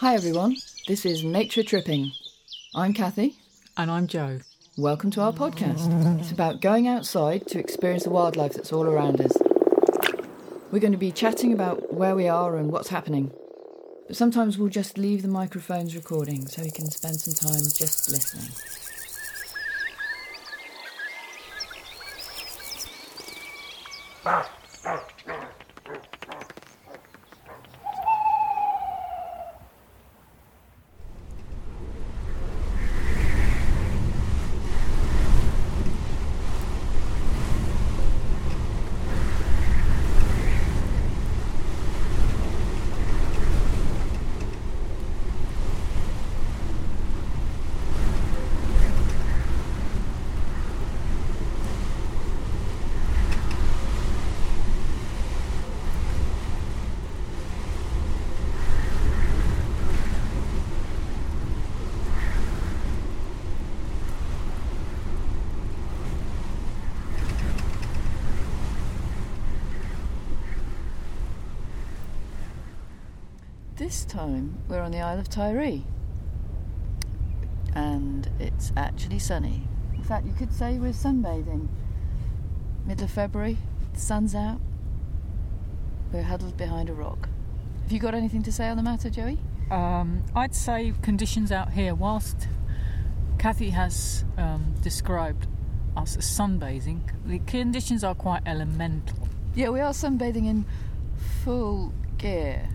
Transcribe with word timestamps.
Hi 0.00 0.14
everyone, 0.14 0.56
this 0.86 1.04
is 1.04 1.24
Nature 1.24 1.64
Tripping. 1.64 2.12
I'm 2.72 2.94
Kathy. 2.94 3.36
And 3.76 3.90
I'm 3.90 4.06
Joe. 4.06 4.38
Welcome 4.76 5.10
to 5.10 5.22
our 5.22 5.32
podcast. 5.32 6.20
It's 6.20 6.30
about 6.30 6.60
going 6.60 6.86
outside 6.86 7.48
to 7.48 7.58
experience 7.58 8.04
the 8.04 8.10
wildlife 8.10 8.52
that's 8.52 8.72
all 8.72 8.84
around 8.86 9.20
us. 9.20 9.36
We're 10.70 10.78
going 10.78 10.92
to 10.92 10.98
be 10.98 11.10
chatting 11.10 11.52
about 11.52 11.92
where 11.92 12.14
we 12.14 12.28
are 12.28 12.56
and 12.56 12.70
what's 12.70 12.90
happening. 12.90 13.32
But 14.06 14.14
sometimes 14.14 14.56
we'll 14.56 14.68
just 14.68 14.98
leave 14.98 15.22
the 15.22 15.28
microphones 15.28 15.96
recording 15.96 16.46
so 16.46 16.62
we 16.62 16.70
can 16.70 16.88
spend 16.92 17.16
some 17.16 17.34
time 17.34 17.64
just 17.74 18.08
listening. 18.08 18.52
This 73.88 74.04
time 74.04 74.58
we're 74.68 74.82
on 74.82 74.92
the 74.92 75.00
Isle 75.00 75.18
of 75.18 75.30
Tiree. 75.30 75.82
And 77.74 78.28
it's 78.38 78.70
actually 78.76 79.18
sunny. 79.18 79.62
In 79.94 80.02
fact, 80.02 80.26
you 80.26 80.34
could 80.34 80.52
say 80.52 80.76
we're 80.76 80.90
sunbathing. 80.90 81.68
Middle 82.84 83.04
of 83.04 83.10
February, 83.10 83.56
the 83.94 83.98
sun's 83.98 84.34
out. 84.34 84.60
We're 86.12 86.20
huddled 86.24 86.58
behind 86.58 86.90
a 86.90 86.92
rock. 86.92 87.30
Have 87.84 87.90
you 87.90 87.98
got 87.98 88.14
anything 88.14 88.42
to 88.42 88.52
say 88.52 88.68
on 88.68 88.76
the 88.76 88.82
matter, 88.82 89.08
Joey? 89.08 89.38
Um, 89.70 90.22
I'd 90.34 90.54
say 90.54 90.92
conditions 91.00 91.50
out 91.50 91.72
here, 91.72 91.94
whilst 91.94 92.46
Kathy 93.38 93.70
has 93.70 94.22
um, 94.36 94.74
described 94.82 95.46
us 95.96 96.14
as 96.14 96.26
sunbathing, 96.26 97.00
the 97.24 97.38
conditions 97.38 98.04
are 98.04 98.14
quite 98.14 98.42
elemental. 98.44 99.28
Yeah, 99.54 99.70
we 99.70 99.80
are 99.80 99.92
sunbathing 99.92 100.46
in 100.46 100.66
full 101.42 101.94
gear. 102.18 102.68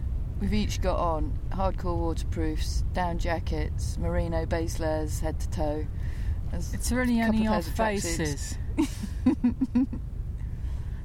We've 0.44 0.56
each 0.56 0.82
got 0.82 1.00
on 1.00 1.40
hardcore 1.52 1.98
waterproofs, 1.98 2.84
down 2.92 3.18
jackets, 3.18 3.98
merino 3.98 4.46
base 4.46 4.78
layers 4.78 5.22
head 5.22 5.40
to 5.40 5.50
toe. 5.50 5.88
There's 6.52 6.74
It's 6.74 6.92
really 6.92 7.22
only 7.22 7.48
our 7.48 7.62
faces 7.62 8.58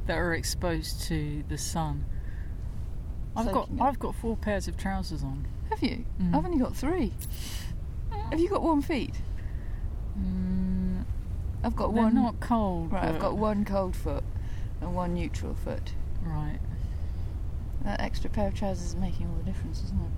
that 0.06 0.18
are 0.18 0.34
exposed 0.34 1.02
to 1.02 1.44
the 1.48 1.56
sun. 1.56 2.04
I've 3.36 3.52
got. 3.52 3.68
I've 3.80 4.00
got 4.00 4.16
four 4.16 4.36
pairs 4.36 4.66
of 4.66 4.76
trousers 4.76 5.22
on. 5.22 5.46
Have 5.70 5.84
you? 5.84 6.04
Mm. 6.20 6.34
I've 6.34 6.44
only 6.44 6.58
got 6.58 6.74
three. 6.74 7.12
Have 8.30 8.40
you 8.40 8.48
got 8.48 8.60
warm 8.60 8.82
feet? 8.82 9.14
Mm, 10.18 11.04
I've 11.62 11.76
got 11.76 11.92
one. 11.92 12.12
not 12.12 12.40
cold. 12.40 12.90
Right, 12.90 13.04
I've 13.04 13.20
got 13.20 13.36
one 13.36 13.64
cold 13.64 13.94
foot 13.94 14.24
and 14.80 14.96
one 14.96 15.14
neutral 15.14 15.54
foot. 15.54 15.92
Right. 16.24 16.58
That 17.84 18.00
extra 18.00 18.28
pair 18.28 18.48
of 18.48 18.54
trousers 18.54 18.88
is 18.88 18.96
making 18.96 19.28
all 19.28 19.36
the 19.36 19.44
difference, 19.44 19.82
isn't 19.84 20.00
it? 20.00 20.10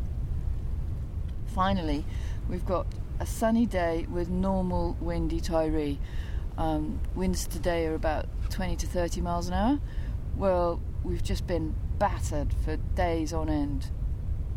Finally, 1.54 2.04
we've 2.48 2.64
got 2.64 2.86
a 3.18 3.26
sunny 3.26 3.66
day 3.66 4.06
with 4.10 4.28
normal 4.28 4.96
windy 5.00 5.40
Tiree. 5.40 5.98
Um, 6.56 7.00
winds 7.14 7.46
today 7.46 7.86
are 7.86 7.94
about 7.94 8.26
20 8.50 8.76
to 8.76 8.86
30 8.86 9.20
miles 9.20 9.48
an 9.48 9.54
hour. 9.54 9.80
Well, 10.36 10.80
we've 11.04 11.22
just 11.22 11.46
been 11.46 11.74
battered 11.98 12.54
for 12.64 12.76
days 12.76 13.32
on 13.32 13.48
end 13.48 13.90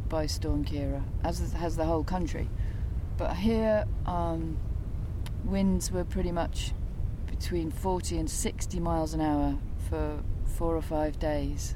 by 0.07 0.25
Storm 0.27 0.63
Ciara, 0.63 1.03
as 1.23 1.53
has 1.53 1.75
the 1.75 1.85
whole 1.85 2.03
country. 2.03 2.49
But 3.17 3.35
here, 3.37 3.85
um, 4.05 4.57
winds 5.43 5.91
were 5.91 6.03
pretty 6.03 6.31
much 6.31 6.73
between 7.27 7.71
40 7.71 8.17
and 8.17 8.29
60 8.29 8.79
miles 8.79 9.13
an 9.13 9.21
hour 9.21 9.57
for 9.89 10.19
four 10.45 10.75
or 10.75 10.81
five 10.81 11.19
days. 11.19 11.75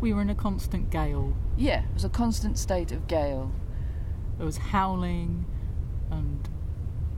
We 0.00 0.12
were 0.12 0.22
in 0.22 0.30
a 0.30 0.34
constant 0.34 0.90
gale. 0.90 1.34
Yeah, 1.56 1.84
it 1.84 1.94
was 1.94 2.04
a 2.04 2.08
constant 2.08 2.58
state 2.58 2.92
of 2.92 3.06
gale. 3.08 3.52
There 4.36 4.46
was 4.46 4.58
howling 4.58 5.46
and 6.10 6.48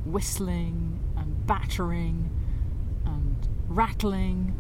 whistling 0.05 1.01
and 1.17 1.47
battering 1.47 2.31
and 3.05 3.49
rattling 3.69 4.55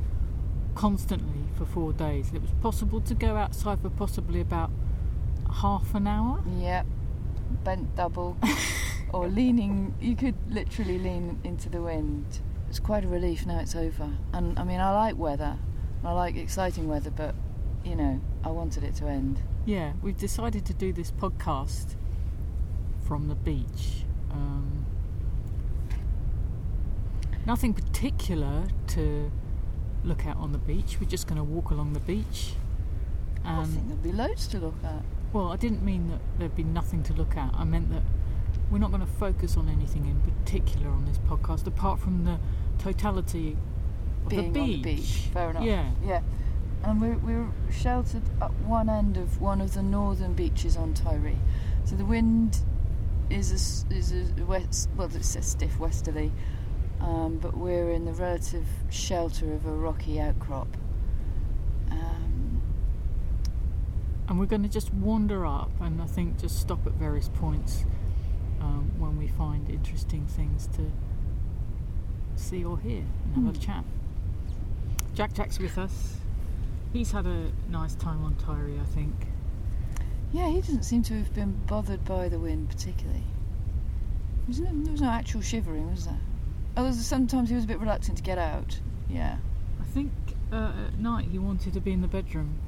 constantly 0.75 1.45
for 1.57 1.65
four 1.65 1.93
days. 1.93 2.31
It 2.35 2.43
was 2.43 2.53
possible 2.61 3.01
to 3.03 3.15
go 3.15 3.37
outside 3.37 3.81
for 3.81 3.91
possibly 3.91 4.41
about 4.41 4.71
half 5.61 5.95
an 5.95 6.07
hour. 6.07 6.43
Yep, 6.59 6.87
bent 7.65 7.97
double 7.97 8.37
or 9.13 9.29
leaning. 9.29 9.95
You 10.01 10.17
could 10.17 10.37
literally 10.49 10.99
lean 10.99 11.41
into 11.45 11.69
the 11.69 11.83
wind. 11.83 12.41
It's 12.69 12.79
quite 12.79 13.05
a 13.05 13.09
relief 13.09 13.47
now 13.47 13.61
it's 13.61 13.75
over. 13.75 14.11
And 14.33 14.59
I 14.59 14.65
mean, 14.65 14.81
I 14.81 14.93
like 14.93 15.17
weather. 15.17 15.59
I 16.05 16.13
like 16.13 16.37
exciting 16.37 16.87
weather, 16.87 17.11
but 17.11 17.35
you 17.89 17.97
know, 17.97 18.21
I 18.45 18.49
wanted 18.51 18.85
it 18.85 18.95
to 18.97 19.07
end. 19.07 19.41
Yeah, 19.65 19.93
we've 20.03 20.17
decided 20.17 20.65
to 20.67 20.75
do 20.75 20.93
this 20.93 21.11
podcast 21.11 21.95
from 23.07 23.29
the 23.29 23.35
beach. 23.35 24.05
Um, 24.31 24.85
nothing 27.47 27.73
particular 27.73 28.65
to 28.89 29.31
look 30.05 30.27
at 30.27 30.37
on 30.37 30.53
the 30.53 30.59
beach. 30.59 30.99
We're 31.01 31.09
just 31.09 31.27
going 31.27 31.39
to 31.39 31.45
walk 31.45 31.71
along 31.71 31.93
the 31.95 32.01
beach. 32.01 32.53
I 33.45 33.65
think 33.65 33.89
there'll 33.89 34.03
be 34.03 34.13
loads 34.13 34.47
to 34.49 34.59
look 34.59 34.75
at. 34.85 35.03
well, 35.33 35.51
I 35.51 35.57
didn't 35.57 35.83
mean 35.83 36.09
that 36.11 36.21
there'd 36.39 36.57
be 36.57 36.65
nothing 36.65 37.03
to 37.05 37.15
look 37.15 37.37
at. 37.37 37.55
I 37.55 37.65
meant 37.65 37.91
that 37.91 38.03
we're 38.71 38.79
not 38.79 38.91
going 38.91 39.01
to 39.01 39.13
focus 39.13 39.57
on 39.57 39.69
anything 39.69 40.05
in 40.05 40.21
particular 40.21 40.91
on 40.91 41.07
this 41.07 41.17
podcast, 41.19 41.67
apart 41.67 41.99
from 41.99 42.25
the 42.25 42.39
totality 42.79 43.57
of 44.25 44.29
Being 44.29 44.53
the 44.53 44.61
beach. 44.61 44.77
on 44.77 44.83
the 44.83 44.97
beach. 44.97 45.29
Fair 45.33 45.51
enough. 45.51 45.63
Yeah. 45.65 45.91
Yeah. 46.05 46.21
And 46.89 47.03
we're, 47.03 47.19
we're 47.19 47.49
sheltered 47.71 48.23
at 48.41 48.51
one 48.61 48.89
end 48.89 49.19
of 49.19 49.43
one 49.43 49.61
of 49.61 49.75
the 49.75 49.83
northern 49.83 50.33
beaches 50.33 50.75
on 50.75 50.95
Tiree. 50.95 51.37
So 51.85 51.97
the 51.97 52.05
wind 52.05 52.61
is 53.29 53.51
a, 53.53 53.95
is 53.95 54.13
a 54.13 54.45
west, 54.45 54.89
well, 54.97 55.11
it's 55.15 55.37
a 55.37 55.43
stiff 55.43 55.79
westerly, 55.79 56.33
um, 57.01 57.39
but 57.43 57.55
we're 57.55 57.91
in 57.91 58.07
the 58.07 58.13
relative 58.15 58.65
shelter 58.89 59.53
of 59.53 59.67
a 59.67 59.71
rocky 59.71 60.19
outcrop. 60.19 60.69
Um, 61.91 62.63
and 64.29 64.39
we're 64.41 64.47
going 64.47 64.63
to 64.63 64.69
just 64.71 64.93
wander 64.95 65.45
up 65.45 65.71
and 65.81 66.01
I 66.01 66.07
think 66.07 66.39
just 66.39 66.59
stop 66.59 66.87
at 66.87 66.95
various 66.95 67.29
points 67.29 67.85
um, 68.61 68.91
when 68.99 69.19
we 69.19 69.29
find 69.29 69.69
interesting 69.69 70.27
things 70.27 70.67
to 70.69 70.91
see 72.37 72.65
or 72.65 72.79
hear 72.79 73.05
and 73.35 73.47
have 73.47 73.55
a 73.55 73.59
Hmm. 73.59 73.63
chat. 73.65 73.85
Jack 75.15 75.35
Jack's 75.35 75.59
with 75.59 75.77
us. 75.77 76.18
He's 76.93 77.13
had 77.13 77.27
a 77.27 77.53
nice 77.69 77.95
time 77.95 78.25
on 78.25 78.35
Tiree, 78.35 78.81
I 78.81 78.85
think. 78.85 79.15
yeah, 80.33 80.49
he 80.49 80.61
doesn't 80.61 80.85
seem 80.85 81.03
to 81.05 81.15
have 81.15 81.35
been 81.35 81.53
bothered 81.67 82.05
by 82.05 82.29
the 82.29 82.39
wind 82.39 82.69
particularly. 82.69 83.23
There 84.41 84.49
was 84.49 84.61
no, 84.61 84.71
there 84.83 84.93
was 84.93 85.01
no 85.03 85.11
actual 85.11 85.41
shivering, 85.43 85.91
was 85.91 86.07
there? 86.07 86.21
Oh, 86.77 86.91
sometimes 86.93 87.49
he 87.51 87.55
was 87.55 87.65
a 87.65 87.67
bit 87.67 87.79
reluctant 87.81 88.17
to 88.19 88.23
get 88.23 88.39
out. 88.39 88.81
Yeah. 89.09 89.37
I 89.81 89.85
think 89.85 90.13
uh, 90.53 90.73
at 90.87 90.99
night 90.99 91.27
he 91.31 91.39
wanted 91.39 91.73
to 91.75 91.81
be 91.81 91.93
in 91.93 92.01
the 92.01 92.09
bedroom, 92.09 92.59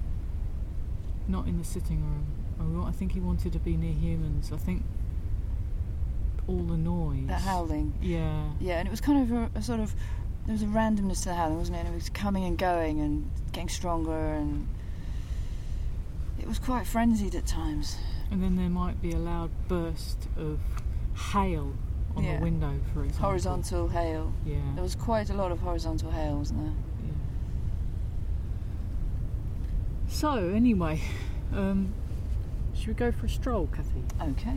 not 1.29 1.47
in 1.47 1.59
the 1.59 1.65
sitting 1.65 2.03
room. 2.03 2.27
I 2.87 2.93
think 2.93 3.13
he 3.13 3.21
wanted 3.21 3.53
to 3.55 3.59
be 3.59 3.77
near 3.77 3.95
humans. 3.95 4.53
I 4.53 4.59
think 4.59 4.83
all 6.47 6.63
the 6.65 6.77
noise. 6.77 7.27
the 7.27 7.35
howling. 7.35 7.95
Yeah. 8.03 8.51
Yeah, 8.61 8.79
and 8.79 8.87
it 8.87 8.91
was 8.91 9.01
kind 9.01 9.23
of 9.23 9.33
a, 9.55 9.59
a 9.59 9.63
sort 9.63 9.81
of 9.81 9.95
there 10.47 10.53
was 10.53 10.63
a 10.63 10.67
randomness 10.67 11.23
to 11.23 11.29
the 11.31 11.35
howling, 11.35 11.59
wasn't 11.59 11.77
it? 11.77 11.81
And 11.81 11.89
it 11.91 11.95
was 11.95 12.09
coming 12.09 12.45
and 12.45 12.57
going 12.59 13.01
and 13.01 13.31
getting 13.53 13.69
stronger, 13.69 14.35
and 14.35 14.67
it 16.39 16.47
was 16.49 16.59
quite 16.59 16.87
frenzied 16.87 17.35
at 17.35 17.47
times. 17.47 17.97
And 18.31 18.43
then 18.43 18.57
there 18.57 18.69
might 18.71 19.01
be 19.03 19.13
a 19.13 19.19
loud 19.19 19.51
burst 19.69 20.29
of 20.37 20.59
hail 21.33 21.75
on 22.17 22.25
Yeah. 22.25 22.37
the 22.37 22.43
window, 22.43 22.79
for 22.95 23.05
example. 23.05 23.29
Horizontal 23.29 23.89
hail. 23.89 24.33
Yeah. 24.47 24.57
There 24.75 24.83
was 24.83 24.95
quite 24.95 25.31
a 25.31 25.35
lot 25.35 25.53
of 25.53 25.61
horizontal 25.61 26.11
hail, 26.11 26.39
wasn't 26.39 26.61
there? 26.61 26.73
yeah. 27.07 27.13
So 30.09 30.49
anyway, 30.51 31.01
um, 31.55 31.93
Should 32.75 32.89
we 32.89 32.95
go 32.95 33.13
for 33.13 33.27
a 33.27 33.29
stroll, 33.29 33.67
Kathy? 33.67 34.03
Okay. 34.23 34.57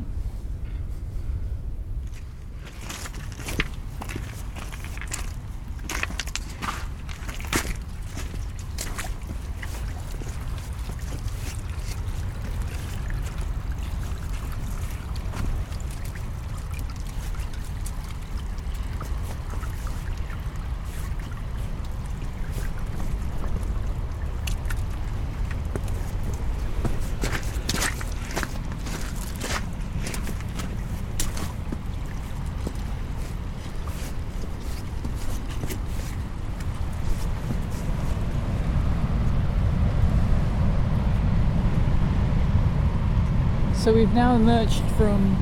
So 43.83 43.91
we've 43.91 44.13
now 44.13 44.37
emerged 44.37 44.81
from 44.95 45.35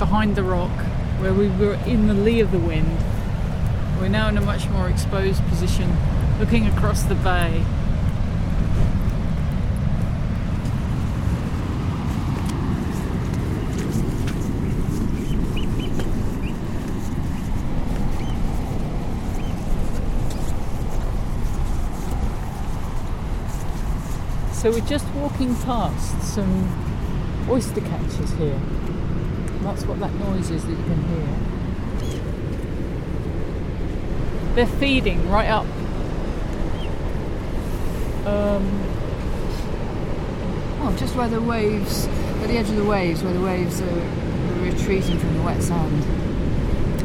behind 0.00 0.34
the 0.34 0.42
rock 0.42 0.76
where 1.20 1.32
we 1.32 1.46
were 1.48 1.74
in 1.86 2.08
the 2.08 2.14
lee 2.14 2.40
of 2.40 2.50
the 2.50 2.58
wind. 2.58 2.98
We're 4.00 4.08
now 4.08 4.26
in 4.28 4.36
a 4.36 4.40
much 4.40 4.68
more 4.70 4.88
exposed 4.88 5.46
position 5.46 5.96
looking 6.40 6.66
across 6.66 7.04
the 7.04 7.14
bay. 7.14 7.64
So 24.62 24.70
we're 24.70 24.86
just 24.86 25.08
walking 25.14 25.56
past 25.56 26.22
some 26.22 27.48
oyster 27.50 27.80
catchers 27.80 28.30
here. 28.34 28.60
That's 29.62 29.84
what 29.86 29.98
that 29.98 30.14
noise 30.14 30.50
is 30.50 30.64
that 30.64 30.70
you 30.70 30.76
can 30.76 31.02
hear. 31.08 31.26
They're 34.54 34.78
feeding 34.78 35.28
right 35.28 35.48
up. 35.48 35.66
Um, 38.24 38.92
Oh, 40.84 40.96
just 40.96 41.16
where 41.16 41.28
the 41.28 41.40
waves, 41.40 42.06
at 42.06 42.46
the 42.46 42.56
edge 42.56 42.68
of 42.68 42.76
the 42.76 42.84
waves, 42.84 43.24
where 43.24 43.32
the 43.32 43.40
waves 43.40 43.80
are 43.80 44.10
retreating 44.60 45.18
from 45.18 45.34
the 45.38 45.42
wet 45.42 45.60
sand. 45.60 46.04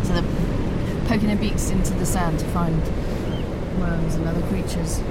So 0.06 0.14
they're 0.14 1.08
poking 1.08 1.28
their 1.28 1.38
beaks 1.38 1.72
into 1.72 1.96
the 1.96 2.06
sand 2.06 2.38
to 2.38 2.46
find 2.46 2.80
worms 3.80 4.14
and 4.14 4.28
other 4.28 4.44
creatures. 4.48 5.02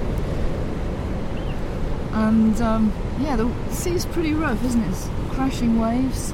And 2.16 2.58
um, 2.62 2.92
yeah, 3.20 3.36
the 3.36 3.52
sea's 3.70 4.06
pretty 4.06 4.32
rough, 4.32 4.64
isn't 4.64 4.82
it? 4.82 5.10
Crashing 5.32 5.78
waves 5.78 6.32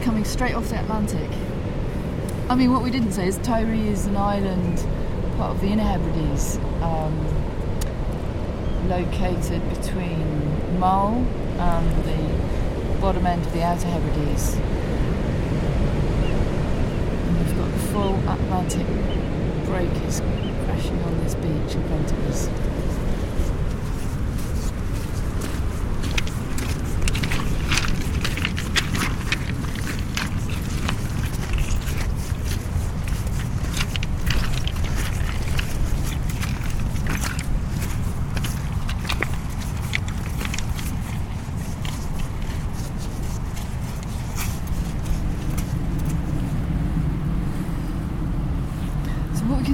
coming 0.00 0.24
straight 0.24 0.54
off 0.54 0.70
the 0.70 0.80
Atlantic. 0.80 1.30
I 2.48 2.54
mean, 2.54 2.72
what 2.72 2.82
we 2.82 2.90
didn't 2.90 3.12
say 3.12 3.28
is 3.28 3.38
Tiree 3.40 3.88
is 3.88 4.06
an 4.06 4.16
island, 4.16 4.78
part 5.36 5.56
of 5.56 5.60
the 5.60 5.66
Inner 5.66 5.82
Hebrides, 5.82 6.56
um, 6.80 7.14
located 8.88 9.60
between 9.68 10.80
Mull 10.80 11.16
and 11.58 12.04
the 12.04 12.98
bottom 12.98 13.26
end 13.26 13.44
of 13.44 13.52
the 13.52 13.62
Outer 13.62 13.88
Hebrides. 13.88 14.54
And 17.26 17.38
we've 17.38 17.56
got 17.58 17.70
the 17.70 17.78
full 17.92 18.14
Atlantic 18.26 18.86
breakers 19.66 20.22
crashing 20.64 20.98
on 21.02 21.18
this 21.24 21.34
beach 21.34 21.74
in 21.74 21.86
front 21.88 22.10
of 22.10 22.26
us. 22.26 22.79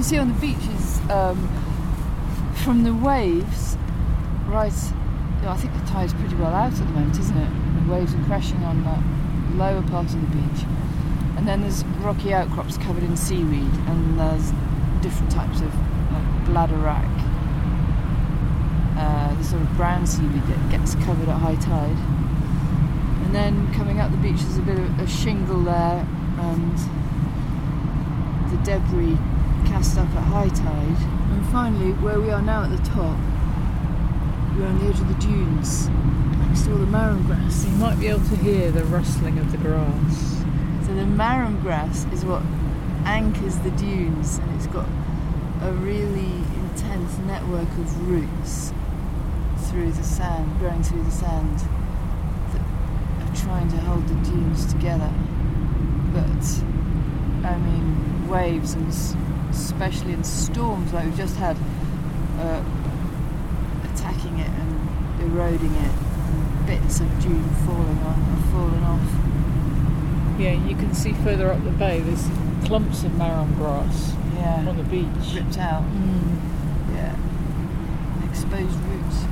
See 0.07 0.17
on 0.17 0.29
the 0.29 0.39
beach 0.39 0.55
is 0.55 1.01
um, 1.09 1.35
from 2.63 2.85
the 2.85 2.93
waves, 2.93 3.77
right? 4.45 4.71
yeah, 5.43 5.51
I 5.51 5.57
think 5.57 5.73
the 5.73 5.85
tide's 5.85 6.13
pretty 6.13 6.35
well 6.35 6.53
out 6.53 6.71
at 6.71 6.77
the 6.77 6.85
moment, 6.85 7.19
isn't 7.19 7.35
it? 7.35 7.83
The 7.83 7.91
waves 7.91 8.15
are 8.15 8.23
crashing 8.23 8.63
on 8.63 8.85
the 8.85 9.57
lower 9.57 9.81
part 9.81 10.05
of 10.05 10.21
the 10.21 10.27
beach, 10.27 10.63
and 11.35 11.45
then 11.45 11.59
there's 11.59 11.83
rocky 11.99 12.33
outcrops 12.33 12.77
covered 12.77 13.03
in 13.03 13.17
seaweed, 13.17 13.73
and 13.87 14.17
there's 14.17 14.53
different 15.01 15.29
types 15.29 15.59
of 15.59 15.75
like 15.75 16.45
bladderwrack, 16.47 17.11
uh, 18.97 19.35
the 19.35 19.43
sort 19.43 19.61
of 19.61 19.75
brown 19.75 20.07
seaweed 20.07 20.43
that 20.43 20.71
gets 20.71 20.95
covered 21.03 21.27
at 21.27 21.37
high 21.37 21.55
tide. 21.55 21.97
And 23.25 23.35
then 23.35 23.73
coming 23.73 23.99
up 23.99 24.11
the 24.11 24.17
beach, 24.17 24.39
there's 24.39 24.57
a 24.57 24.61
bit 24.61 24.79
of 24.79 24.99
a 24.99 25.07
shingle 25.07 25.63
there, 25.63 26.07
and 26.39 26.77
the 28.49 28.57
debris 28.63 29.17
cast 29.77 29.99
up 29.99 30.09
at 30.15 30.23
high 30.23 30.49
tide. 30.49 30.97
And 31.31 31.45
finally, 31.51 31.91
where 32.01 32.19
we 32.19 32.31
are 32.31 32.41
now 32.41 32.63
at 32.63 32.71
the 32.71 32.83
top, 32.89 33.15
we're 34.57 34.65
on 34.65 34.79
the 34.79 34.87
edge 34.87 34.99
of 34.99 35.07
the 35.07 35.13
dunes, 35.21 35.87
next 36.47 36.63
to 36.63 36.71
all 36.71 36.79
the 36.79 36.87
marram 36.87 37.21
grass. 37.27 37.63
you 37.63 37.71
might 37.73 37.99
be 37.99 38.07
able 38.07 38.25
to 38.27 38.35
hear 38.37 38.71
the 38.71 38.83
rustling 38.85 39.37
of 39.37 39.51
the 39.51 39.57
grass. 39.59 40.43
So 40.87 40.95
the 40.95 41.05
marram 41.05 41.61
grass 41.61 42.07
is 42.11 42.25
what 42.25 42.41
anchors 43.05 43.59
the 43.59 43.69
dunes, 43.71 44.39
and 44.39 44.55
it's 44.55 44.65
got 44.65 44.87
a 45.61 45.71
really 45.73 46.33
intense 46.57 47.15
network 47.19 47.69
of 47.77 48.09
roots 48.09 48.73
through 49.69 49.91
the 49.91 50.03
sand, 50.03 50.57
growing 50.57 50.81
through 50.81 51.03
the 51.03 51.11
sand, 51.11 51.59
that 52.51 52.61
are 53.29 53.35
trying 53.35 53.69
to 53.69 53.77
hold 53.77 54.07
the 54.07 54.15
dunes 54.27 54.65
together. 54.73 55.11
But 56.13 57.47
I 57.47 57.57
mean, 57.59 58.27
waves 58.27 58.73
and 58.73 58.87
s- 58.87 59.15
especially 59.51 60.13
in 60.13 60.23
storms 60.23 60.93
like 60.93 61.05
we've 61.05 61.17
just 61.17 61.35
had, 61.37 61.57
uh, 62.39 62.63
attacking 63.93 64.39
it 64.39 64.49
and 64.49 65.21
eroding 65.21 65.73
it, 65.75 65.91
and 65.91 66.65
bits 66.67 66.99
of 66.99 67.07
dune 67.21 67.43
falling 67.65 67.99
on, 67.99 68.15
have 68.15 68.45
fallen 68.51 68.83
off. 68.83 70.39
Yeah, 70.39 70.53
you 70.67 70.75
can 70.75 70.93
see 70.93 71.13
further 71.13 71.51
up 71.51 71.63
the 71.63 71.71
bay 71.71 71.99
there's 72.01 72.27
clumps 72.65 73.03
of 73.03 73.15
marram 73.17 73.53
grass 73.55 74.13
Yeah, 74.35 74.65
on 74.67 74.77
the 74.77 74.83
beach. 74.83 75.33
ripped 75.33 75.57
out. 75.57 75.83
Mm. 75.83 76.39
Yeah, 76.93 77.15
exposed 78.29 78.77
roots. 78.81 79.25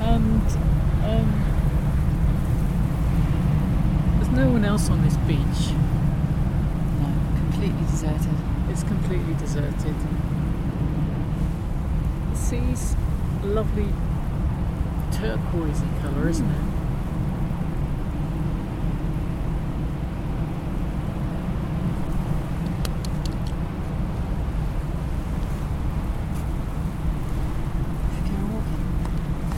And 0.00 0.42
um, 1.04 1.42
there's 4.16 4.30
no 4.32 4.50
one 4.50 4.64
else 4.64 4.88
on 4.90 5.02
this 5.04 5.16
beach. 5.18 5.72
Completely 7.66 7.90
deserted. 7.90 8.36
It's 8.70 8.84
completely 8.84 9.34
deserted. 9.34 9.94
The 12.30 12.36
sea's 12.36 12.94
a 13.42 13.46
lovely 13.46 13.88
turquoisey 15.10 16.00
colour, 16.00 16.28
isn't 16.28 16.48
it? 16.48 16.62
Should 28.14 28.22
we 28.22 28.28
carry 28.28 28.44
on? 28.44 28.64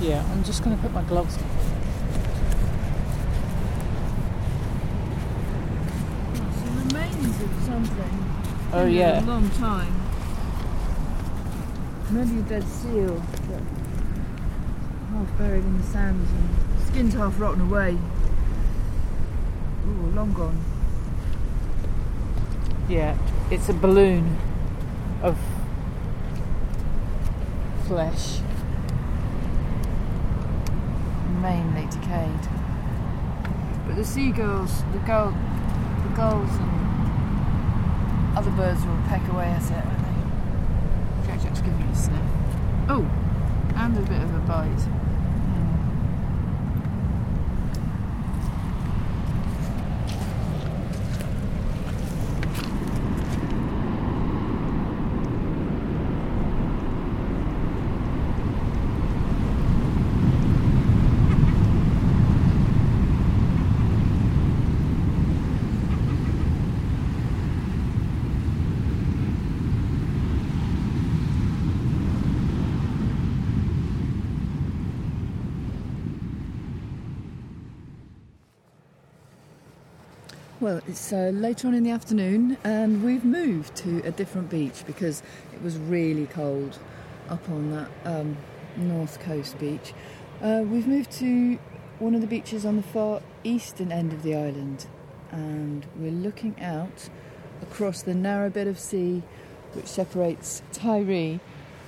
Yeah, 0.01 0.33
I'm 0.33 0.43
just 0.45 0.65
going 0.65 0.75
to 0.75 0.83
put 0.83 0.95
my 0.95 1.03
gloves 1.03 1.37
on. 1.37 1.43
Some 6.55 6.89
remains 6.89 7.43
of 7.43 7.67
something. 7.85 8.25
Oh, 8.73 8.87
yeah. 8.87 9.21
A 9.21 9.27
long 9.27 9.49
time. 9.51 9.95
Maybe 12.11 12.41
a 12.41 12.43
dead 12.43 12.65
seal. 12.65 13.23
But 13.49 13.63
half 15.13 15.39
buried 15.39 15.65
in 15.65 15.79
the 15.79 15.85
sands 15.85 16.31
and 16.31 16.87
skin's 16.87 17.15
half 17.15 17.39
rotten 17.41 17.63
away. 17.63 17.99
Ooh, 19.87 20.11
long 20.15 20.33
gone. 20.33 20.59
Yeah, 22.89 23.17
it's 23.51 23.69
a 23.69 23.75
balloon 23.75 24.37
of 25.23 25.39
flesh. 27.87 28.41
mainly 31.41 31.87
decayed. 31.87 32.49
But 33.87 33.95
the 33.95 34.05
seagulls, 34.05 34.83
the 34.93 34.99
gull, 35.07 35.31
the 36.03 36.17
gulls 36.17 36.51
and 36.51 36.88
other 38.39 38.53
birds 38.53 38.87
will 38.87 38.97
peck 39.09 39.27
away 39.33 39.47
at 39.47 39.61
it, 39.65 39.85
won't 39.85 41.27
they? 41.27 41.43
Jack's 41.43 41.61
giving 41.61 41.81
it 41.81 41.91
a 41.91 41.97
sniff. 41.97 42.23
Oh, 42.89 43.05
and 43.75 43.99
a 43.99 44.03
bit 44.03 44.23
of 44.23 44.33
a 44.33 44.39
bite. 44.47 44.87
Hmm. 80.58 80.58
Well, 80.69 80.83
it's 80.87 81.15
uh, 81.15 81.31
later 81.33 81.67
on 81.67 81.73
in 81.73 81.83
the 81.83 81.93
afternoon, 81.93 82.59
and 82.63 83.03
we've 83.03 83.25
moved 83.25 83.75
to 83.77 84.03
a 84.05 84.11
different 84.11 84.51
beach 84.51 84.85
because 84.87 85.23
it 85.55 85.63
was 85.63 85.79
really 85.79 86.27
cold 86.27 86.79
up 87.31 87.49
on 87.49 87.71
that 87.71 87.89
um, 88.05 88.37
north 88.77 89.19
coast 89.19 89.59
beach. 89.59 89.95
Uh, 90.43 90.65
we've 90.67 90.87
moved 90.87 91.11
to 91.13 91.59
one 92.01 92.15
of 92.15 92.21
the 92.21 92.27
beaches 92.27 92.67
on 92.67 92.77
the 92.77 92.83
far 92.83 93.23
eastern 93.45 93.91
end 93.91 94.13
of 94.13 94.23
the 94.23 94.35
island, 94.35 94.87
and 95.31 95.87
we're 95.97 96.11
looking 96.11 96.55
out 96.61 97.09
across 97.63 98.03
the 98.03 98.15
narrow 98.15 98.51
bit 98.51 98.67
of 98.67 98.79
sea 98.79 99.23
which 99.73 99.87
separates 99.87 100.61
Tiree 100.75 101.41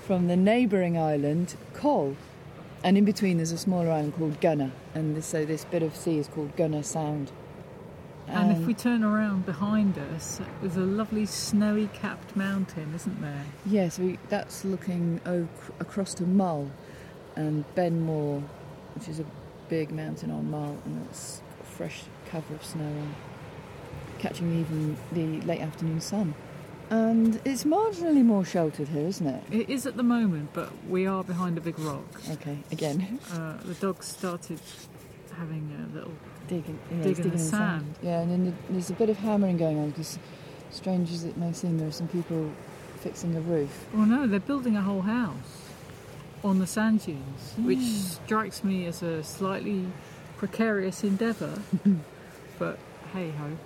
from 0.07 0.27
the 0.27 0.37
neighbouring 0.37 0.97
island, 0.97 1.55
Coll. 1.75 2.17
And 2.83 2.97
in 2.97 3.05
between, 3.05 3.37
there's 3.37 3.53
a 3.53 3.59
smaller 3.59 3.91
island 3.91 4.15
called 4.15 4.41
Gunna, 4.41 4.73
and 4.95 5.15
this, 5.15 5.27
so 5.27 5.45
this 5.45 5.67
bit 5.67 5.83
of 5.83 5.95
sea 5.95 6.17
is 6.17 6.29
called 6.29 6.57
Gunna 6.57 6.83
Sound. 6.83 7.31
And 8.33 8.53
if 8.53 8.59
Um, 8.59 8.67
we 8.67 8.75
turn 8.75 9.03
around 9.05 9.45
behind 9.47 9.99
us, 10.15 10.41
there's 10.61 10.77
a 10.77 10.81
lovely 10.81 11.27
snowy 11.27 11.89
capped 11.93 12.37
mountain, 12.37 12.93
isn't 12.95 13.21
there? 13.21 13.45
Yes, 13.67 13.99
we, 13.99 14.19
that's 14.29 14.65
looking 14.65 15.21
o- 15.27 15.49
across 15.81 16.15
to 16.15 16.23
Mull 16.25 16.71
and 17.37 17.65
Ben 17.75 18.01
More, 18.03 18.43
which 18.95 19.09
is 19.09 19.19
a 19.21 19.25
big 19.69 19.91
mountain 19.91 20.31
on 20.31 20.51
Mull, 20.51 20.79
and 20.85 21.07
it's 21.09 21.39
got 21.59 21.67
a 21.67 21.71
fresh 21.71 22.03
cover 22.31 22.55
of 22.55 22.65
snow 22.65 22.85
on, 22.85 23.15
catching 24.19 24.61
even 24.61 24.97
the 25.13 25.41
late 25.47 25.61
afternoon 25.61 26.01
sun. 26.01 26.35
And 26.91 27.41
it's 27.45 27.63
marginally 27.65 28.25
more 28.25 28.45
sheltered 28.45 28.89
here, 28.89 29.07
isn't 29.07 29.27
it? 29.27 29.45
It 29.53 29.71
is 29.71 29.87
at 29.87 29.97
the 29.97 30.03
moment, 30.03 30.51
but 30.53 30.71
we 30.89 31.07
are 31.07 31.23
behind 31.23 31.57
a 31.57 31.61
big 31.61 31.79
rock. 31.79 32.21
Okay, 32.31 32.59
again, 32.73 33.19
Uh, 33.33 33.55
the 33.65 33.75
dogs 33.75 34.07
started 34.07 34.61
having 35.37 35.71
a 35.91 35.95
little. 35.95 36.13
Digging, 36.50 36.78
yeah, 36.90 36.97
it's 36.99 37.07
Digging 37.19 37.33
the 37.33 37.38
in 37.38 37.45
sand. 37.45 37.95
Yeah, 38.02 38.21
and 38.21 38.30
then 38.30 38.45
the, 38.47 38.73
there's 38.73 38.90
a 38.90 38.95
bit 38.95 39.09
of 39.09 39.16
hammering 39.19 39.57
going 39.57 39.78
on 39.78 39.90
because, 39.90 40.19
strange 40.71 41.11
as 41.12 41.25
it 41.25 41.37
may 41.37 41.52
seem, 41.52 41.78
there 41.78 41.88
are 41.88 41.92
some 41.92 42.09
people 42.09 42.50
fixing 43.00 43.37
a 43.37 43.40
roof. 43.40 43.87
Well, 43.95 44.07
no, 44.07 44.26
they're 44.26 44.40
building 44.40 44.76
a 44.76 44.83
whole 44.83 45.02
house 45.02 45.69
on 46.42 46.59
the 46.59 46.66
sand 46.66 47.04
dunes, 47.04 47.54
which 47.59 47.78
Mm. 47.78 48.25
strikes 48.25 48.64
me 48.64 48.87
as 48.87 49.02
a 49.02 49.23
slightly 49.23 49.87
precarious 50.38 51.04
endeavour. 51.04 51.62
but 52.59 52.78
hey 53.12 53.30
ho. 53.30 53.57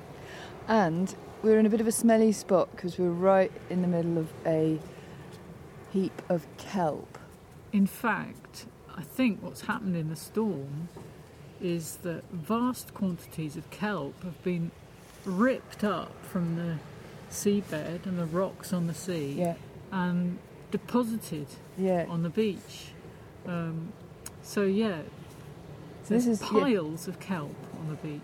And 0.68 1.14
we're 1.42 1.58
in 1.58 1.66
a 1.66 1.70
bit 1.70 1.80
of 1.80 1.86
a 1.86 1.92
smelly 1.92 2.32
spot 2.32 2.68
because 2.72 2.98
we're 2.98 3.10
right 3.10 3.52
in 3.70 3.82
the 3.82 3.88
middle 3.88 4.18
of 4.18 4.28
a 4.46 4.78
heap 5.92 6.20
of 6.28 6.46
kelp. 6.58 7.18
In 7.72 7.86
fact, 7.86 8.66
I 8.96 9.02
think 9.02 9.42
what's 9.42 9.62
happened 9.62 9.96
in 9.96 10.08
the 10.10 10.16
storm 10.16 10.88
is 11.64 11.96
that 12.02 12.22
vast 12.30 12.92
quantities 12.92 13.56
of 13.56 13.68
kelp 13.70 14.22
have 14.22 14.40
been 14.44 14.70
ripped 15.24 15.82
up 15.82 16.12
from 16.22 16.56
the 16.56 16.76
seabed 17.30 18.04
and 18.04 18.18
the 18.18 18.26
rocks 18.26 18.72
on 18.72 18.86
the 18.86 18.92
sea 18.92 19.34
Yeah, 19.38 19.54
and 19.90 20.38
deposited 20.70 21.46
yeah. 21.78 22.04
on 22.08 22.22
the 22.22 22.28
beach. 22.28 22.88
Um, 23.46 23.92
so 24.42 24.64
yeah, 24.64 24.98
So 26.02 26.10
there's 26.10 26.26
this 26.26 26.40
is 26.40 26.42
yeah, 26.42 26.60
piles 26.60 27.08
of 27.08 27.18
kelp 27.18 27.56
on 27.80 27.88
the 27.88 27.96
beach. 27.96 28.20